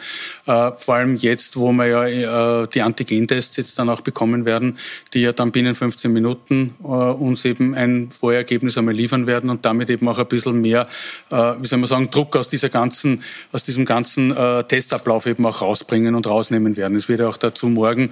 vor 0.77 0.94
allem 0.94 1.16
jetzt, 1.16 1.57
wo 1.57 1.72
wir 1.72 1.87
ja 1.87 2.62
äh, 2.62 2.68
die 2.72 2.83
Antigentests 2.83 3.57
jetzt 3.57 3.81
dann 3.81 3.90
auch 3.90 4.01
bekommen 4.01 4.44
werden, 4.44 4.79
die 5.12 5.22
ja 5.22 5.33
dann 5.33 5.51
binnen 5.51 5.75
15 5.75 6.12
Minuten 6.12 6.75
äh, 6.85 6.87
uns 6.87 7.44
eben 7.44 7.75
ein 7.75 8.11
Vorergebnis 8.12 8.79
einmal 8.79 8.94
liefern 8.94 9.27
werden 9.27 9.51
und 9.51 9.64
damit 9.64 9.90
eben 9.90 10.09
auch 10.09 10.18
ein 10.18 10.27
bisschen 10.27 10.61
mehr, 10.61 10.87
wie 11.31 11.66
soll 11.66 11.79
man 11.79 11.88
sagen, 11.88 12.11
Druck 12.11 12.37
aus 12.37 12.48
dieser 12.48 12.68
ganzen, 12.68 13.22
aus 13.51 13.64
diesem 13.64 13.85
ganzen 13.85 14.35
Testablauf 14.68 15.27
eben 15.27 15.44
auch 15.46 15.62
rausbringen 15.62 16.14
und 16.14 16.27
rausnehmen 16.27 16.77
werden. 16.77 16.96
Es 16.96 17.09
wird 17.09 17.20
ja 17.20 17.29
auch 17.29 17.37
dazu 17.37 17.68
morgen 17.68 18.11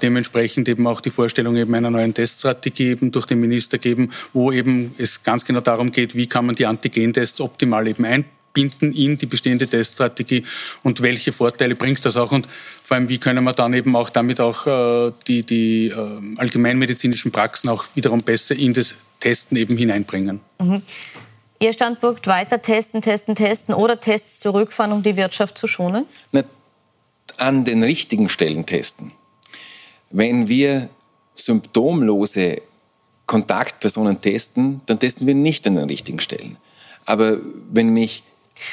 dementsprechend 0.00 0.68
eben 0.68 0.86
auch 0.86 1.00
die 1.00 1.10
Vorstellung 1.10 1.56
eben 1.56 1.74
einer 1.74 1.90
neuen 1.90 2.14
Teststrategie 2.14 2.90
eben 2.90 3.10
durch 3.10 3.26
den 3.26 3.40
Minister 3.40 3.78
geben, 3.82 4.10
wo 4.32 4.52
eben 4.52 4.94
es 4.98 5.22
ganz 5.22 5.44
genau 5.44 5.60
darum 5.60 5.92
geht, 5.92 6.14
wie 6.14 6.26
kann 6.26 6.46
man 6.46 6.54
die 6.54 6.66
Antigentests 6.66 7.40
optimal 7.40 7.86
eben 7.86 8.04
einbinden 8.04 8.92
in 8.92 9.18
die 9.18 9.26
bestehende 9.26 9.66
Teststrategie 9.66 10.44
und 10.82 11.02
welche 11.02 11.32
Vorteile 11.32 11.74
bringt 11.74 12.04
das 12.04 12.16
auch 12.16 12.32
und 12.32 12.46
vor 12.82 12.96
allem, 12.96 13.08
wie 13.08 13.18
können 13.18 13.44
wir 13.44 13.52
dann 13.52 13.74
eben 13.74 13.94
auch 13.96 14.10
damit 14.10 14.40
auch 14.40 14.66
äh, 14.66 15.12
die, 15.26 15.44
die 15.44 15.88
äh, 15.88 16.20
allgemeinmedizinischen 16.36 17.32
Praxen 17.32 17.68
auch 17.68 17.84
wiederum 17.94 18.20
besser 18.20 18.54
in 18.54 18.72
das 18.72 18.94
Testen 19.20 19.56
eben 19.56 19.76
hineinbringen. 19.76 20.40
Mhm. 20.58 20.82
Ihr 21.60 21.72
Standpunkt 21.72 22.26
weiter 22.26 22.60
testen, 22.60 23.02
testen, 23.02 23.36
testen 23.36 23.72
oder 23.72 24.00
Tests 24.00 24.40
zurückfahren, 24.40 24.92
um 24.92 25.04
die 25.04 25.16
Wirtschaft 25.16 25.56
zu 25.56 25.68
schonen? 25.68 26.06
Na, 26.32 26.42
an 27.36 27.64
den 27.64 27.82
richtigen 27.82 28.28
Stellen 28.28 28.66
testen. 28.66 29.12
Wenn 30.10 30.48
wir 30.48 30.90
symptomlose 31.34 32.62
Kontaktpersonen 33.32 34.20
testen, 34.20 34.82
dann 34.84 34.98
testen 34.98 35.26
wir 35.26 35.34
nicht 35.34 35.66
an 35.66 35.76
den 35.76 35.88
richtigen 35.88 36.20
Stellen. 36.20 36.58
Aber 37.06 37.38
wenn 37.70 37.88
mich 37.88 38.24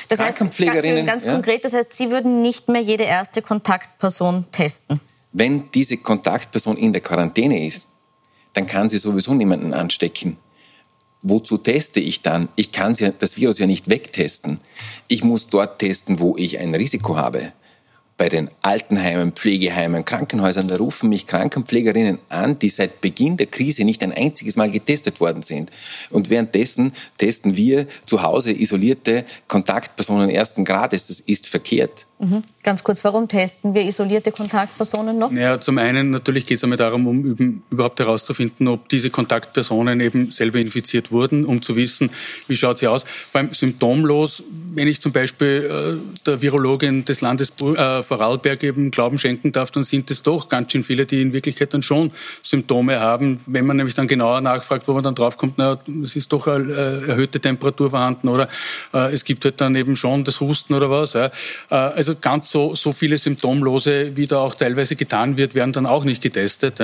das 0.10 0.20
heißt, 0.20 0.38
ganz, 0.38 0.58
ganz 0.58 1.24
ja, 1.24 1.32
konkret, 1.32 1.64
das 1.64 1.72
heißt, 1.72 1.94
Sie 1.94 2.12
würden 2.12 2.42
nicht 2.42 2.68
mehr 2.68 2.82
jede 2.82 3.06
erste 3.06 3.42
Kontaktperson 3.42 4.48
testen? 4.52 5.00
Wenn 5.32 5.72
diese 5.72 5.96
Kontaktperson 5.96 6.76
in 6.76 6.92
der 6.92 7.02
Quarantäne 7.02 7.66
ist, 7.66 7.88
dann 8.52 8.68
kann 8.68 8.90
sie 8.90 8.98
sowieso 8.98 9.34
niemanden 9.34 9.74
anstecken. 9.74 10.36
Wozu 11.24 11.58
teste 11.58 12.02
ich 12.02 12.22
dann? 12.22 12.50
Ich 12.58 12.74
kann 12.74 12.98
das 13.20 13.38
Virus 13.38 13.60
ja 13.60 13.66
nicht 13.66 13.90
wegtesten. 13.90 14.60
Ich 15.08 15.24
muss 15.24 15.48
dort 15.48 15.80
testen, 15.80 16.20
wo 16.20 16.36
ich 16.36 16.60
ein 16.60 16.76
Risiko 16.76 17.16
habe 17.16 17.54
bei 18.20 18.28
den 18.30 18.52
Altenheimen, 18.62 19.32
Pflegeheimen, 19.32 20.04
Krankenhäusern, 20.04 20.68
da 20.68 20.76
rufen 20.76 21.08
mich 21.08 21.26
Krankenpflegerinnen 21.26 22.20
an, 22.28 22.60
die 22.60 22.70
seit 22.70 23.00
Beginn 23.00 23.38
der 23.38 23.48
Krise 23.48 23.86
nicht 23.86 24.04
ein 24.04 24.12
einziges 24.12 24.58
Mal 24.58 24.70
getestet 24.70 25.22
worden 25.22 25.42
sind. 25.42 25.72
Und 26.10 26.30
währenddessen 26.30 26.92
testen 27.18 27.56
wir 27.56 27.88
zu 28.06 28.22
Hause 28.22 28.52
isolierte 28.52 29.26
Kontaktpersonen 29.48 30.30
ersten 30.30 30.66
Grades. 30.66 31.08
Das 31.08 31.22
ist 31.22 31.48
verkehrt. 31.48 32.06
Mhm. 32.22 32.44
Ganz 32.64 32.84
kurz, 32.84 33.06
warum 33.06 33.30
testen 33.30 33.74
wir 33.74 33.84
isolierte 33.84 34.34
Kontaktpersonen 34.34 35.18
noch? 35.18 35.32
Ja, 35.32 35.62
zum 35.62 35.78
einen 35.78 36.10
natürlich 36.10 36.46
geht 36.46 36.58
es 36.58 36.64
einmal 36.66 36.78
darum, 36.78 37.08
um 37.08 37.64
überhaupt 37.72 37.98
herauszufinden, 38.02 38.68
ob 38.68 38.90
diese 38.90 39.10
Kontaktpersonen 39.10 40.02
eben 40.02 40.30
selber 40.30 40.60
infiziert 40.60 41.14
wurden, 41.14 41.46
um 41.46 41.62
zu 41.62 41.78
wissen, 41.78 42.10
wie 42.50 42.58
schaut 42.58 42.80
sie 42.80 42.88
aus. 42.88 43.06
Vor 43.06 43.40
allem 43.40 43.54
symptomlos, 43.54 44.44
wenn 44.74 44.90
ich 44.90 45.00
zum 45.00 45.14
Beispiel 45.14 46.00
äh, 46.00 46.26
der 46.26 46.42
Virologin 46.42 47.06
des 47.06 47.22
Landes 47.22 47.54
äh, 47.62 48.04
Vorarlberg 48.10 48.64
eben 48.64 48.92
Glauben 48.92 49.18
schenken 49.18 49.52
darf, 49.52 49.72
dann 49.72 49.84
sind 49.84 50.10
es 50.12 50.24
doch 50.24 50.50
ganz 50.50 50.72
schön 50.72 50.84
viele, 50.84 51.06
die 51.06 51.22
in 51.22 51.32
Wirklichkeit 51.32 51.74
dann 51.74 51.84
schon 51.84 52.12
Symptome 52.42 53.00
haben. 53.00 53.40
Wenn 53.46 53.66
man 53.66 53.78
nämlich 53.78 53.96
dann 53.96 54.08
genauer 54.08 54.42
nachfragt, 54.42 54.88
wo 54.88 54.94
man 54.94 55.04
dann 55.04 55.16
draufkommt, 55.16 55.54
na, 55.58 55.80
es 56.04 56.16
ist 56.16 56.34
doch 56.34 56.48
eine 56.48 56.74
äh, 56.74 57.10
erhöhte 57.10 57.40
Temperatur 57.40 57.92
vorhanden 57.92 58.28
oder 58.28 58.48
äh, 58.94 59.14
es 59.14 59.24
gibt 59.24 59.46
halt 59.46 59.62
dann 59.62 59.76
eben 59.76 59.96
schon 59.96 60.24
das 60.24 60.40
Husten 60.40 60.74
oder 60.74 60.90
was. 60.90 61.14
Äh, 61.16 61.30
also 61.70 62.16
ganz 62.20 62.50
so, 62.50 62.74
so 62.74 62.92
viele 62.92 63.18
Symptomlose, 63.18 64.18
wie 64.18 64.26
da 64.26 64.40
auch 64.40 64.56
teilweise 64.56 64.96
getan 64.96 65.38
wird, 65.38 65.54
werden 65.54 65.72
dann 65.72 65.86
auch 65.86 66.04
nicht 66.04 66.24
getestet. 66.24 66.82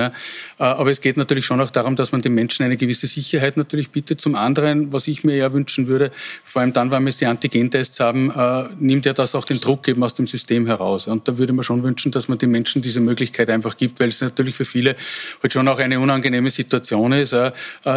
Aber 0.58 0.90
es 0.90 1.00
geht 1.00 1.16
natürlich 1.16 1.44
schon 1.44 1.60
auch 1.60 1.70
darum, 1.70 1.96
dass 1.96 2.12
man 2.12 2.22
den 2.22 2.34
Menschen 2.34 2.64
eine 2.64 2.76
gewisse 2.76 3.06
Sicherheit 3.06 3.56
natürlich 3.56 3.90
bietet. 3.90 4.20
Zum 4.20 4.36
anderen, 4.36 4.92
was 4.92 5.08
ich 5.08 5.24
mir 5.24 5.36
ja 5.36 5.52
wünschen 5.52 5.88
würde, 5.88 6.12
vor 6.44 6.62
allem 6.62 6.72
dann, 6.72 6.90
wenn 6.90 7.02
wir 7.02 7.10
jetzt 7.10 7.20
die 7.20 7.26
Antigentests 7.26 7.98
haben, 8.00 8.32
nimmt 8.78 9.06
ja 9.06 9.12
das 9.12 9.34
auch 9.34 9.44
den 9.44 9.60
Druck 9.60 9.88
eben 9.88 10.02
aus 10.04 10.14
dem 10.14 10.26
System 10.26 10.66
heraus. 10.66 11.08
Und 11.16 11.26
da 11.26 11.38
würde 11.38 11.54
man 11.54 11.64
schon 11.64 11.82
wünschen, 11.82 12.12
dass 12.12 12.28
man 12.28 12.36
den 12.36 12.50
Menschen 12.50 12.82
diese 12.82 13.00
Möglichkeit 13.00 13.48
einfach 13.48 13.76
gibt, 13.76 14.00
weil 14.00 14.08
es 14.08 14.20
natürlich 14.20 14.54
für 14.54 14.66
viele 14.66 14.96
halt 15.42 15.52
schon 15.52 15.66
auch 15.66 15.78
eine 15.78 15.98
unangenehme 15.98 16.50
Situation 16.50 17.12
ist. 17.12 17.32
Äh, 17.32 17.52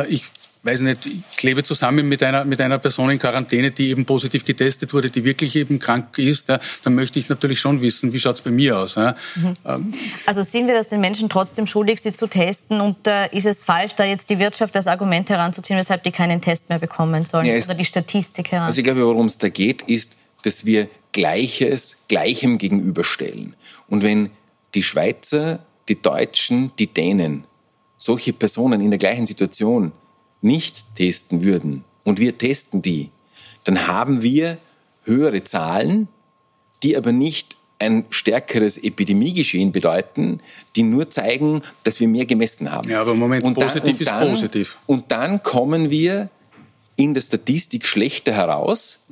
ich 0.08 0.24
weiß 0.64 0.80
nicht, 0.82 1.06
ich 1.06 1.44
lebe 1.44 1.64
zusammen 1.64 2.08
mit 2.08 2.24
einer, 2.24 2.46
mit 2.46 2.62
einer 2.62 2.78
Person 2.80 3.10
in 3.10 3.20
Quarantäne, 3.20 3.72
die 3.72 3.90
eben 3.90 4.06
positiv 4.06 4.46
getestet 4.46 4.94
wurde, 4.94 5.10
die 5.10 5.24
wirklich 5.24 5.56
eben 5.56 5.80
krank 5.80 6.18
ist, 6.18 6.50
ja, 6.50 6.60
dann 6.84 6.96
möchte 6.96 7.20
ich 7.20 7.30
natürlich 7.30 7.60
schon 7.60 7.82
wissen, 7.82 8.12
wie 8.14 8.20
schaut 8.20 8.36
es 8.36 8.42
bei 8.42 8.52
mir 8.52 8.78
aus. 8.78 8.96
Ja. 8.96 9.16
Mhm. 9.36 9.88
Also 10.26 10.44
sehen 10.44 10.68
wir 10.68 10.74
das 10.74 10.88
den 10.88 11.02
Menschen 11.02 11.30
trotzdem 11.30 11.68
schuldig, 11.68 12.02
sie 12.02 12.12
zu 12.12 12.28
testen 12.28 12.82
und 12.82 13.08
äh, 13.08 13.28
ist 13.36 13.46
es 13.46 13.64
falsch, 13.64 13.96
da 13.96 14.04
jetzt 14.04 14.30
die 14.30 14.40
Wirtschaft 14.40 14.76
als 14.76 14.88
Argument 14.88 15.30
heranzuziehen, 15.30 15.78
weshalb 15.80 16.04
die 16.04 16.12
keinen 16.12 16.42
Test 16.42 16.70
mehr 16.70 16.80
bekommen 16.80 17.26
sollen 17.26 17.46
ja, 17.46 17.58
oder 17.58 17.74
die 17.74 17.86
Statistik 17.86 18.52
heran? 18.52 18.68
Also 18.68 18.80
ich 18.80 18.86
glaube, 18.86 19.06
worum 19.06 19.28
es 19.28 19.38
da 19.38 19.50
geht, 19.50 19.84
ist, 19.84 20.18
dass 20.44 20.66
wir 20.66 20.90
Gleiches 21.12 21.98
Gleichem 22.08 22.58
gegenüberstellen. 22.58 23.56
Und 23.88 24.04
wenn 24.04 24.30
die 24.76 24.84
Schweizer, 24.84 25.60
die 25.88 26.02
Deutschen, 26.02 26.72
die 26.78 26.88
Dänen 26.88 27.46
solche 27.98 28.34
Personen 28.34 28.82
in 28.82 28.92
der 28.92 29.00
gleichen 29.00 29.28
Situation 29.28 29.92
nicht 30.42 30.96
testen 30.96 31.44
würden 31.44 31.84
und 32.04 32.20
wir 32.20 32.38
testen 32.38 32.82
die, 32.82 33.10
dann 33.64 33.88
haben 33.88 34.22
wir 34.22 34.58
höhere 35.04 35.44
Zahlen, 35.44 36.08
die 36.82 36.96
aber 36.96 37.12
nicht 37.12 37.58
ein 37.80 38.06
stärkeres 38.10 38.78
Epidemiegeschehen 38.78 39.72
bedeuten, 39.72 40.42
die 40.76 40.84
nur 40.84 41.10
zeigen, 41.10 41.62
dass 41.84 42.00
wir 42.00 42.08
mehr 42.08 42.26
gemessen 42.26 42.72
haben. 42.72 42.90
Ja, 42.90 43.02
aber 43.02 43.14
Moment, 43.16 43.44
und 43.44 43.54
positiv 43.54 44.04
dann, 44.04 44.28
ist 44.28 44.30
positiv. 44.32 44.78
Und 44.86 45.12
dann 45.12 45.42
kommen 45.44 45.90
wir 45.90 46.30
in 46.98 47.14
der 47.14 47.22
Statistik 47.22 47.86
schlechter 47.88 48.34
heraus, 48.34 49.06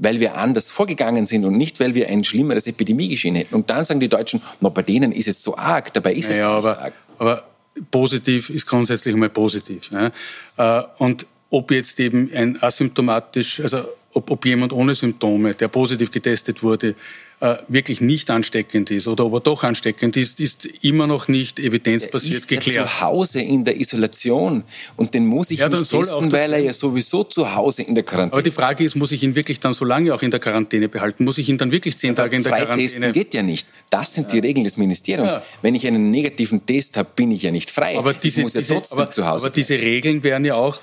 weil 0.00 0.18
wir 0.18 0.34
anders 0.36 0.72
vorgegangen 0.72 1.26
sind 1.26 1.44
und 1.44 1.52
nicht, 1.52 1.78
weil 1.78 1.94
wir 1.94 2.08
ein 2.08 2.24
schlimmeres 2.24 2.66
Epidemiegeschehen 2.66 3.34
hätten. 3.34 3.54
Und 3.54 3.68
dann 3.68 3.84
sagen 3.84 4.00
die 4.00 4.08
Deutschen, 4.08 4.40
na, 4.60 4.70
bei 4.70 4.82
denen 4.82 5.12
ist 5.12 5.28
es 5.28 5.42
so 5.42 5.56
arg, 5.56 5.92
dabei 5.92 6.14
ist 6.14 6.30
es 6.30 6.38
gar 6.38 6.56
aber, 6.56 6.78
arg. 6.78 6.94
Aber 7.18 7.44
positiv 7.90 8.48
ist 8.48 8.66
grundsätzlich 8.66 9.12
einmal 9.12 9.28
positiv. 9.28 9.90
Ja? 9.92 10.10
Äh, 10.56 10.84
und 10.96 11.26
ob 11.50 11.70
jetzt 11.70 12.00
eben 12.00 12.30
ein 12.34 12.62
asymptomatisch, 12.62 13.60
also 13.60 13.84
ob, 14.14 14.30
ob 14.30 14.46
jemand 14.46 14.72
ohne 14.72 14.94
Symptome, 14.94 15.54
der 15.54 15.68
positiv 15.68 16.10
getestet 16.10 16.62
wurde, 16.62 16.94
äh, 17.40 17.56
wirklich 17.68 18.00
nicht 18.00 18.30
ansteckend 18.30 18.90
ist 18.90 19.08
oder 19.08 19.24
ob 19.24 19.34
er 19.34 19.40
doch 19.40 19.64
ansteckend 19.64 20.16
ist, 20.16 20.40
ist 20.40 20.66
immer 20.82 21.06
noch 21.06 21.26
nicht 21.26 21.58
evidenzbasiert 21.58 22.34
er 22.34 22.36
ist 22.36 22.48
geklärt. 22.48 22.76
Ja 22.76 22.84
zu 22.84 23.00
Hause 23.00 23.40
in 23.40 23.64
der 23.64 23.80
Isolation 23.80 24.62
und 24.96 25.14
den 25.14 25.26
muss 25.26 25.50
ich 25.50 25.60
ja, 25.60 25.68
nicht 25.68 25.90
testen, 25.90 26.30
weil 26.32 26.52
er 26.52 26.58
ja 26.58 26.72
sowieso 26.72 27.24
zu 27.24 27.54
Hause 27.54 27.82
in 27.82 27.94
der 27.94 28.04
Quarantäne. 28.04 28.32
Aber 28.32 28.42
die 28.42 28.50
Frage 28.50 28.84
ist, 28.84 28.94
muss 28.94 29.10
ich 29.12 29.22
ihn 29.22 29.34
wirklich 29.34 29.58
dann 29.58 29.72
so 29.72 29.84
lange 29.84 30.12
auch 30.14 30.22
in 30.22 30.30
der 30.30 30.40
Quarantäne 30.40 30.88
behalten? 30.88 31.24
Muss 31.24 31.38
ich 31.38 31.48
ihn 31.48 31.56
dann 31.56 31.72
wirklich 31.72 31.96
zehn 31.96 32.14
Tage 32.14 32.36
in 32.36 32.42
der 32.42 32.52
Quarantäne? 32.52 32.88
Freitesten 32.88 33.12
geht 33.12 33.32
ja 33.34 33.42
nicht. 33.42 33.66
Das 33.88 34.14
sind 34.14 34.32
die 34.32 34.38
Regeln 34.38 34.64
des 34.64 34.76
Ministeriums. 34.76 35.32
Ja. 35.32 35.42
Wenn 35.62 35.74
ich 35.74 35.86
einen 35.86 36.10
negativen 36.10 36.66
Test 36.66 36.96
habe, 36.96 37.08
bin 37.16 37.30
ich 37.30 37.42
ja 37.42 37.50
nicht 37.50 37.70
frei. 37.70 37.96
Aber 37.96 38.12
diese, 38.12 38.40
ich 38.40 38.44
muss 38.44 38.54
ja 38.54 38.60
diese, 38.60 38.74
trotzdem 38.74 38.98
aber, 38.98 39.10
zu 39.10 39.26
Hause. 39.26 39.46
Aber 39.46 39.54
diese 39.54 39.74
Regeln 39.74 40.22
werden 40.22 40.44
ja 40.44 40.56
auch 40.56 40.78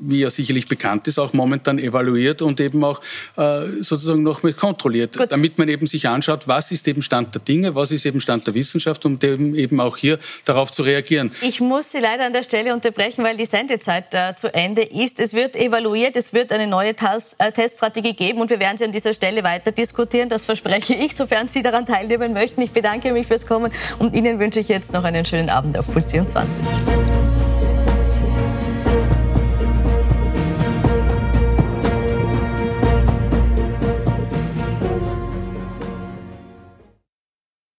wie 0.00 0.20
ja 0.20 0.30
sicherlich 0.30 0.68
bekannt 0.68 1.08
ist, 1.08 1.18
auch 1.18 1.32
momentan 1.32 1.78
evaluiert 1.78 2.42
und 2.42 2.60
eben 2.60 2.82
auch 2.84 3.00
äh, 3.36 3.66
sozusagen 3.80 4.22
noch 4.22 4.42
mit 4.42 4.56
kontrolliert, 4.56 5.16
Gut. 5.16 5.30
damit 5.30 5.58
man 5.58 5.68
eben 5.68 5.86
sich 5.86 6.08
anschaut, 6.08 6.46
was 6.46 6.70
ist 6.70 6.86
eben 6.88 7.02
Stand 7.02 7.34
der 7.34 7.42
Dinge, 7.42 7.74
was 7.74 7.90
ist 7.90 8.06
eben 8.06 8.20
Stand 8.20 8.46
der 8.46 8.54
Wissenschaft, 8.54 9.04
um 9.06 9.18
eben, 9.22 9.54
eben 9.54 9.80
auch 9.80 9.96
hier 9.96 10.18
darauf 10.44 10.70
zu 10.70 10.82
reagieren. 10.82 11.32
Ich 11.42 11.60
muss 11.60 11.92
Sie 11.92 11.98
leider 11.98 12.26
an 12.26 12.32
der 12.32 12.42
Stelle 12.42 12.74
unterbrechen, 12.74 13.24
weil 13.24 13.36
die 13.36 13.44
Sendezeit 13.44 14.06
äh, 14.12 14.34
zu 14.36 14.52
Ende 14.52 14.82
ist. 14.82 15.20
Es 15.20 15.32
wird 15.32 15.56
evaluiert, 15.56 16.16
es 16.16 16.32
wird 16.32 16.52
eine 16.52 16.66
neue 16.66 16.94
Tas 16.94 17.34
äh, 17.38 17.52
Teststrategie 17.52 18.14
geben 18.14 18.40
und 18.40 18.50
wir 18.50 18.60
werden 18.60 18.78
sie 18.78 18.84
an 18.84 18.92
dieser 18.92 19.12
Stelle 19.12 19.42
weiter 19.42 19.72
diskutieren. 19.72 20.28
Das 20.28 20.44
verspreche 20.44 20.94
ich, 20.94 21.16
sofern 21.16 21.48
Sie 21.48 21.62
daran 21.62 21.86
teilnehmen 21.86 22.32
möchten. 22.32 22.60
Ich 22.62 22.70
bedanke 22.70 23.12
mich 23.12 23.26
fürs 23.26 23.46
Kommen 23.46 23.72
und 23.98 24.14
Ihnen 24.14 24.38
wünsche 24.38 24.60
ich 24.60 24.68
jetzt 24.68 24.92
noch 24.92 25.04
einen 25.04 25.24
schönen 25.24 25.48
Abend 25.48 25.78
auf 25.78 25.92
Puls 25.92 26.10
24. 26.10 27.37